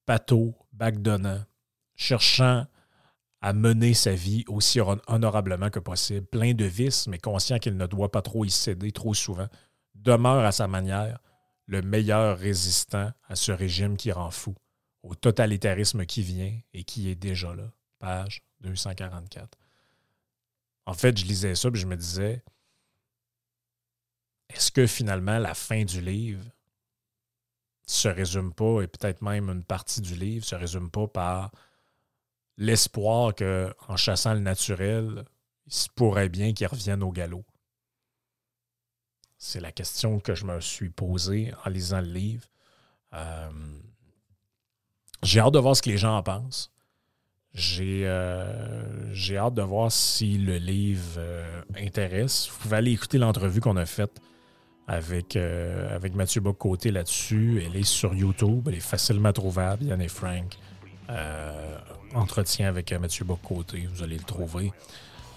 [0.06, 1.42] pato, backdonnant,
[1.94, 2.66] cherchant
[3.40, 7.86] à mener sa vie aussi honorablement que possible, plein de vices, mais conscient qu'il ne
[7.86, 9.46] doit pas trop y céder trop souvent,
[9.94, 11.18] demeure à sa manière
[11.68, 14.56] le meilleur résistant à ce régime qui rend fou,
[15.02, 17.70] au totalitarisme qui vient et qui est déjà là.
[17.98, 19.58] Page 244.
[20.86, 22.42] En fait, je lisais ça et je me disais,
[24.48, 26.44] est-ce que finalement la fin du livre
[27.86, 31.52] se résume pas, et peut-être même une partie du livre se résume pas par
[32.56, 35.24] l'espoir qu'en chassant le naturel,
[35.66, 37.44] il se pourrait bien qu'il revienne au galop?
[39.40, 42.44] C'est la question que je me suis posée en lisant le livre.
[43.14, 43.48] Euh,
[45.22, 46.72] j'ai hâte de voir ce que les gens en pensent.
[47.54, 52.50] J'ai euh, hâte de voir si le livre euh, intéresse.
[52.50, 54.20] Vous pouvez aller écouter l'entrevue qu'on a faite
[54.88, 57.62] avec, avec Mathieu Bocoté là-dessus.
[57.64, 59.84] Elle est sur YouTube, elle est facilement trouvable.
[59.84, 60.56] Yann et Frank.
[62.14, 64.72] Entretien avec Mathieu Bocoté, vous allez le trouver.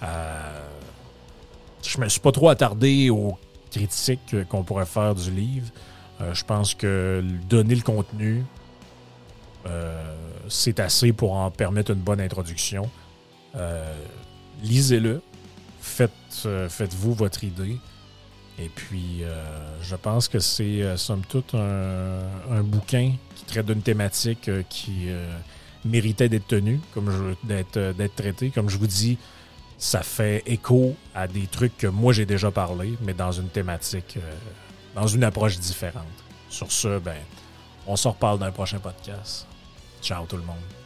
[0.02, 3.38] je me suis pas trop attardé aux
[3.72, 5.68] critiques qu'on pourrait faire du livre.
[6.34, 8.44] je pense que donner le contenu,
[10.48, 12.90] c'est assez pour en permettre une bonne introduction.
[14.62, 15.22] Lisez-le,
[15.80, 17.78] faites, faites-vous votre idée.
[18.62, 19.44] Et puis, euh,
[19.82, 25.08] je pense que c'est, euh, somme toute, un, bouquin qui traite d'une thématique euh, qui
[25.84, 28.52] méritait d'être tenue, comme d'être, d'être traité.
[28.52, 29.18] Comme je vous dis,
[29.82, 34.20] ça fait écho à des trucs que moi j'ai déjà parlé, mais dans une thématique,
[34.94, 36.06] dans une approche différente.
[36.50, 37.18] Sur ce, ben,
[37.88, 39.48] on se reparle dans un prochain podcast.
[40.00, 40.81] Ciao tout le monde.